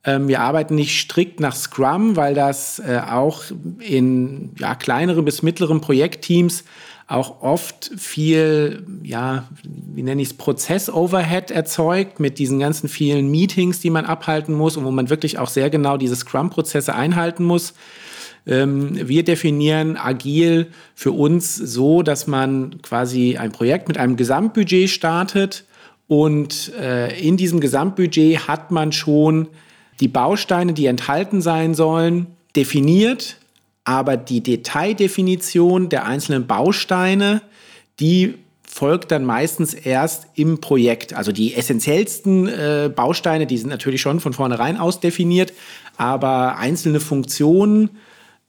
Ähm, 0.03 0.27
wir 0.27 0.41
arbeiten 0.41 0.73
nicht 0.73 0.99
strikt 0.99 1.39
nach 1.39 1.55
Scrum, 1.55 2.15
weil 2.15 2.33
das 2.33 2.79
äh, 2.79 3.01
auch 3.07 3.43
in 3.81 4.55
ja, 4.57 4.73
kleineren 4.73 5.25
bis 5.25 5.43
mittleren 5.43 5.79
Projektteams 5.79 6.63
auch 7.07 7.41
oft 7.41 7.89
viel, 7.97 8.85
ja, 9.01 9.47
wie 9.63 10.03
nenne 10.03 10.21
ich 10.21 10.29
es, 10.29 10.33
Prozess-Overhead 10.33 11.51
erzeugt 11.51 12.19
mit 12.19 12.37
diesen 12.37 12.59
ganzen 12.59 12.89
vielen 12.89 13.31
Meetings, 13.31 13.79
die 13.79 13.89
man 13.89 14.05
abhalten 14.05 14.53
muss 14.53 14.75
und 14.75 14.83
wo 14.83 14.91
man 14.91 15.09
wirklich 15.09 15.39
auch 15.39 15.47
sehr 15.47 15.69
genau 15.69 15.95
diese 15.95 16.17
Scrum-Prozesse 16.17 16.93
einhalten 16.93 17.45
muss. 17.45 17.73
Ähm, 18.45 19.07
wir 19.07 19.23
definieren 19.23 19.95
agil 19.95 20.67
für 20.95 21.13
uns 21.13 21.55
so, 21.55 22.03
dass 22.03 22.27
man 22.27 22.81
quasi 22.81 23.37
ein 23.37 23.53
Projekt 23.53 23.87
mit 23.87 23.97
einem 23.97 24.17
Gesamtbudget 24.17 24.89
startet 24.89 25.63
und 26.07 26.73
äh, 26.79 27.17
in 27.19 27.37
diesem 27.37 27.61
Gesamtbudget 27.61 28.49
hat 28.49 28.71
man 28.71 28.91
schon 28.91 29.47
die 30.01 30.07
Bausteine, 30.09 30.73
die 30.73 30.85
enthalten 30.85 31.41
sein 31.41 31.73
sollen, 31.73 32.27
definiert 32.55 33.37
aber 33.87 34.17
die 34.17 34.43
Detaildefinition 34.43 35.87
der 35.87 36.05
einzelnen 36.05 36.45
Bausteine, 36.45 37.41
die 38.01 38.33
folgt 38.61 39.11
dann 39.11 39.23
meistens 39.23 39.73
erst 39.73 40.27
im 40.35 40.59
Projekt. 40.59 41.13
Also 41.13 41.31
die 41.31 41.55
essentiellsten 41.55 42.49
äh, 42.49 42.91
Bausteine, 42.93 43.47
die 43.47 43.57
sind 43.57 43.69
natürlich 43.69 44.01
schon 44.01 44.19
von 44.19 44.33
vornherein 44.33 44.75
ausdefiniert, 44.75 45.53
aber 45.95 46.57
einzelne 46.57 46.99
Funktionen 46.99 47.91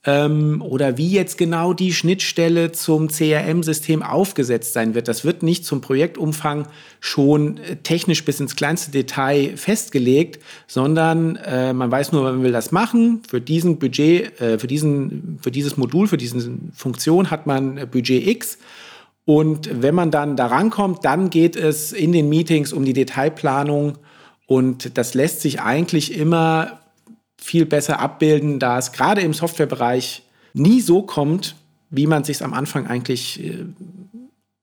ähm, 0.05 0.61
oder 0.61 0.97
wie 0.97 1.09
jetzt 1.09 1.37
genau 1.37 1.73
die 1.73 1.93
Schnittstelle 1.93 2.71
zum 2.71 3.09
CRM-System 3.09 4.01
aufgesetzt 4.01 4.71
sein 4.73 4.95
wird. 4.95 5.09
Das 5.09 5.25
wird 5.25 5.43
nicht 5.43 5.65
zum 5.65 5.81
Projektumfang 5.81 6.67
schon 7.01 7.57
äh, 7.57 7.75
technisch 7.77 8.23
bis 8.23 8.39
ins 8.39 8.55
kleinste 8.55 8.91
Detail 8.91 9.57
festgelegt, 9.57 10.41
sondern 10.67 11.35
äh, 11.35 11.73
man 11.73 11.91
weiß 11.91 12.13
nur, 12.13 12.23
man 12.23 12.43
will 12.43 12.53
das 12.53 12.71
machen. 12.71 13.23
Für 13.27 13.41
diesen 13.41 13.77
Budget, 13.77 14.39
äh, 14.39 14.57
für, 14.57 14.67
diesen, 14.67 15.37
für 15.41 15.51
dieses 15.51 15.75
Modul, 15.75 16.07
für 16.07 16.17
diese 16.17 16.49
Funktion 16.73 17.29
hat 17.29 17.45
man 17.45 17.77
äh, 17.77 17.85
Budget 17.85 18.25
X. 18.25 18.57
Und 19.25 19.69
wenn 19.81 19.95
man 19.95 20.11
dann 20.11 20.37
da 20.37 20.47
rankommt, 20.47 21.03
dann 21.03 21.29
geht 21.29 21.57
es 21.57 21.91
in 21.91 22.13
den 22.13 22.29
Meetings 22.29 22.71
um 22.71 22.85
die 22.85 22.93
Detailplanung. 22.93 23.97
Und 24.47 24.97
das 24.97 25.13
lässt 25.13 25.41
sich 25.41 25.61
eigentlich 25.61 26.17
immer 26.17 26.79
viel 27.39 27.65
besser 27.65 27.99
abbilden, 27.99 28.59
da 28.59 28.77
es 28.77 28.91
gerade 28.91 29.21
im 29.21 29.33
Softwarebereich 29.33 30.23
nie 30.53 30.81
so 30.81 31.01
kommt, 31.01 31.55
wie 31.89 32.07
man 32.07 32.23
sich 32.23 32.43
am 32.43 32.53
Anfang 32.53 32.87
eigentlich 32.87 33.43
äh, 33.43 33.65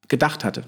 gedacht 0.08 0.44
hatte. 0.44 0.64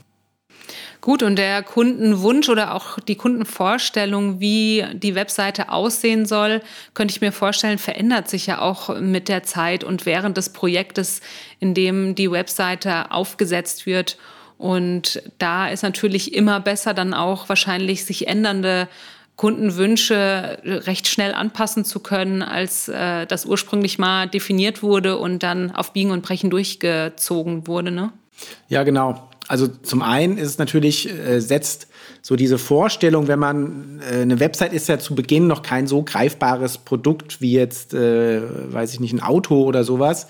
Gut, 1.00 1.22
und 1.22 1.36
der 1.36 1.62
Kundenwunsch 1.62 2.48
oder 2.48 2.74
auch 2.74 2.98
die 2.98 3.14
Kundenvorstellung, 3.14 4.40
wie 4.40 4.84
die 4.94 5.14
Webseite 5.14 5.70
aussehen 5.70 6.26
soll, 6.26 6.60
könnte 6.92 7.12
ich 7.12 7.20
mir 7.20 7.30
vorstellen, 7.30 7.78
verändert 7.78 8.28
sich 8.28 8.46
ja 8.46 8.60
auch 8.60 8.98
mit 8.98 9.28
der 9.28 9.44
Zeit 9.44 9.84
und 9.84 10.06
während 10.06 10.36
des 10.36 10.52
Projektes, 10.52 11.20
in 11.60 11.72
dem 11.72 12.16
die 12.16 12.30
Webseite 12.32 13.12
aufgesetzt 13.12 13.86
wird. 13.86 14.18
Und 14.58 15.22
da 15.38 15.68
ist 15.68 15.82
natürlich 15.82 16.34
immer 16.34 16.58
besser 16.58 16.94
dann 16.94 17.14
auch 17.14 17.48
wahrscheinlich 17.48 18.04
sich 18.04 18.26
ändernde 18.26 18.88
Kundenwünsche 19.38 20.58
recht 20.64 21.06
schnell 21.06 21.32
anpassen 21.32 21.84
zu 21.84 22.00
können, 22.00 22.42
als 22.42 22.88
äh, 22.88 23.24
das 23.24 23.46
ursprünglich 23.46 23.96
mal 23.96 24.26
definiert 24.26 24.82
wurde 24.82 25.16
und 25.16 25.44
dann 25.44 25.70
auf 25.70 25.92
Biegen 25.92 26.10
und 26.10 26.22
Brechen 26.22 26.50
durchgezogen 26.50 27.68
wurde. 27.68 27.92
Ne? 27.92 28.12
Ja, 28.68 28.82
genau. 28.82 29.28
Also 29.46 29.68
zum 29.68 30.02
einen 30.02 30.38
ist 30.38 30.48
es 30.48 30.58
natürlich, 30.58 31.08
äh, 31.08 31.38
setzt 31.38 31.86
so 32.20 32.34
diese 32.34 32.58
Vorstellung, 32.58 33.28
wenn 33.28 33.38
man, 33.38 34.00
äh, 34.10 34.22
eine 34.22 34.40
Website 34.40 34.72
ist 34.72 34.88
ja 34.88 34.98
zu 34.98 35.14
Beginn 35.14 35.46
noch 35.46 35.62
kein 35.62 35.86
so 35.86 36.02
greifbares 36.02 36.78
Produkt 36.78 37.40
wie 37.40 37.52
jetzt, 37.52 37.94
äh, 37.94 38.42
weiß 38.42 38.92
ich 38.92 38.98
nicht, 38.98 39.12
ein 39.12 39.22
Auto 39.22 39.62
oder 39.62 39.84
sowas, 39.84 40.26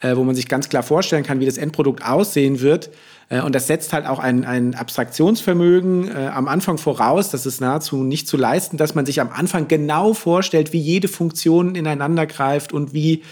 äh, 0.00 0.16
wo 0.16 0.22
man 0.22 0.34
sich 0.34 0.48
ganz 0.48 0.68
klar 0.68 0.82
vorstellen 0.82 1.24
kann, 1.24 1.40
wie 1.40 1.46
das 1.46 1.56
Endprodukt 1.56 2.04
aussehen 2.04 2.60
wird. 2.60 2.90
Äh, 3.30 3.40
und 3.40 3.54
das 3.54 3.66
setzt 3.66 3.94
halt 3.94 4.06
auch 4.06 4.18
ein, 4.18 4.44
ein 4.44 4.74
Abstraktionsvermögen 4.74 6.08
äh, 6.08 6.26
am 6.26 6.48
Anfang 6.48 6.76
voraus. 6.76 7.30
Das 7.30 7.46
ist 7.46 7.62
nahezu 7.62 8.02
nicht 8.02 8.28
zu 8.28 8.36
leisten, 8.36 8.76
dass 8.76 8.94
man 8.94 9.06
sich 9.06 9.22
am 9.22 9.30
Anfang 9.30 9.68
genau 9.68 10.12
vorstellt, 10.12 10.74
wie 10.74 10.80
jede 10.80 11.08
Funktion 11.08 11.74
ineinander 11.74 12.26
greift 12.26 12.74
und 12.74 12.92
wie 12.92 13.22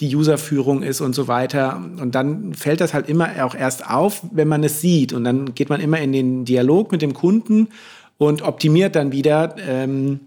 die 0.00 0.14
Userführung 0.14 0.82
ist 0.82 1.00
und 1.00 1.14
so 1.14 1.26
weiter. 1.26 1.82
Und 2.00 2.14
dann 2.14 2.54
fällt 2.54 2.80
das 2.80 2.94
halt 2.94 3.08
immer 3.08 3.30
auch 3.44 3.54
erst 3.54 3.88
auf, 3.90 4.22
wenn 4.30 4.48
man 4.48 4.62
es 4.62 4.80
sieht. 4.80 5.12
Und 5.12 5.24
dann 5.24 5.54
geht 5.54 5.68
man 5.68 5.80
immer 5.80 5.98
in 5.98 6.12
den 6.12 6.44
Dialog 6.44 6.92
mit 6.92 7.02
dem 7.02 7.14
Kunden 7.14 7.68
und 8.16 8.42
optimiert 8.42 8.94
dann 8.94 9.10
wieder 9.10 9.56
ähm, 9.58 10.20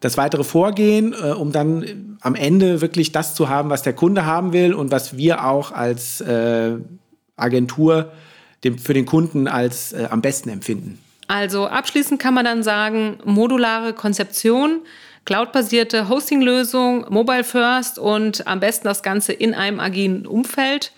das 0.00 0.16
weitere 0.16 0.42
Vorgehen, 0.42 1.12
äh, 1.12 1.30
um 1.30 1.52
dann 1.52 2.16
am 2.20 2.34
Ende 2.34 2.80
wirklich 2.80 3.12
das 3.12 3.34
zu 3.34 3.48
haben, 3.48 3.70
was 3.70 3.82
der 3.82 3.92
Kunde 3.92 4.26
haben 4.26 4.52
will 4.52 4.74
und 4.74 4.90
was 4.90 5.16
wir 5.16 5.44
auch 5.46 5.70
als 5.70 6.20
äh, 6.20 6.78
Agentur 7.38 8.12
dem, 8.64 8.78
für 8.78 8.94
den 8.94 9.06
Kunden 9.06 9.48
als 9.48 9.92
äh, 9.92 10.08
am 10.10 10.20
besten 10.20 10.48
empfinden. 10.48 10.98
Also 11.28 11.66
abschließend 11.66 12.20
kann 12.20 12.34
man 12.34 12.44
dann 12.44 12.62
sagen, 12.62 13.18
modulare 13.24 13.92
Konzeption, 13.92 14.80
cloudbasierte 15.26 16.08
Hosting-Lösung, 16.08 17.06
Mobile 17.10 17.44
First 17.44 17.98
und 17.98 18.46
am 18.46 18.60
besten 18.60 18.88
das 18.88 19.02
Ganze 19.02 19.34
in 19.34 19.52
einem 19.54 19.78
agilen 19.78 20.26
Umfeld. 20.26 20.92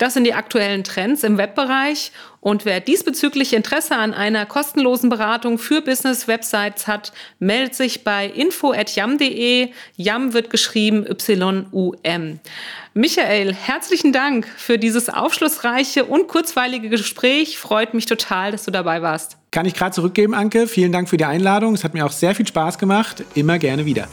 Das 0.00 0.14
sind 0.14 0.24
die 0.24 0.32
aktuellen 0.32 0.82
Trends 0.82 1.24
im 1.24 1.36
Webbereich. 1.36 2.10
Und 2.40 2.64
wer 2.64 2.80
diesbezüglich 2.80 3.52
Interesse 3.52 3.96
an 3.96 4.14
einer 4.14 4.46
kostenlosen 4.46 5.10
Beratung 5.10 5.58
für 5.58 5.82
Business-Websites 5.82 6.86
hat, 6.86 7.12
meldet 7.38 7.74
sich 7.74 8.02
bei 8.02 8.26
info.yam.de. 8.26 9.68
Yam 9.96 10.32
wird 10.32 10.48
geschrieben 10.48 11.04
Y-U-M. 11.06 12.40
Michael, 12.94 13.52
herzlichen 13.52 14.14
Dank 14.14 14.48
für 14.56 14.78
dieses 14.78 15.10
aufschlussreiche 15.10 16.06
und 16.06 16.28
kurzweilige 16.28 16.88
Gespräch. 16.88 17.58
Freut 17.58 17.92
mich 17.92 18.06
total, 18.06 18.52
dass 18.52 18.64
du 18.64 18.70
dabei 18.70 19.02
warst. 19.02 19.36
Kann 19.50 19.66
ich 19.66 19.74
gerade 19.74 19.94
zurückgeben, 19.94 20.32
Anke. 20.32 20.66
Vielen 20.66 20.92
Dank 20.92 21.10
für 21.10 21.18
die 21.18 21.26
Einladung. 21.26 21.74
Es 21.74 21.84
hat 21.84 21.92
mir 21.92 22.06
auch 22.06 22.12
sehr 22.12 22.34
viel 22.34 22.46
Spaß 22.46 22.78
gemacht. 22.78 23.22
Immer 23.34 23.58
gerne 23.58 23.84
wieder. 23.84 24.08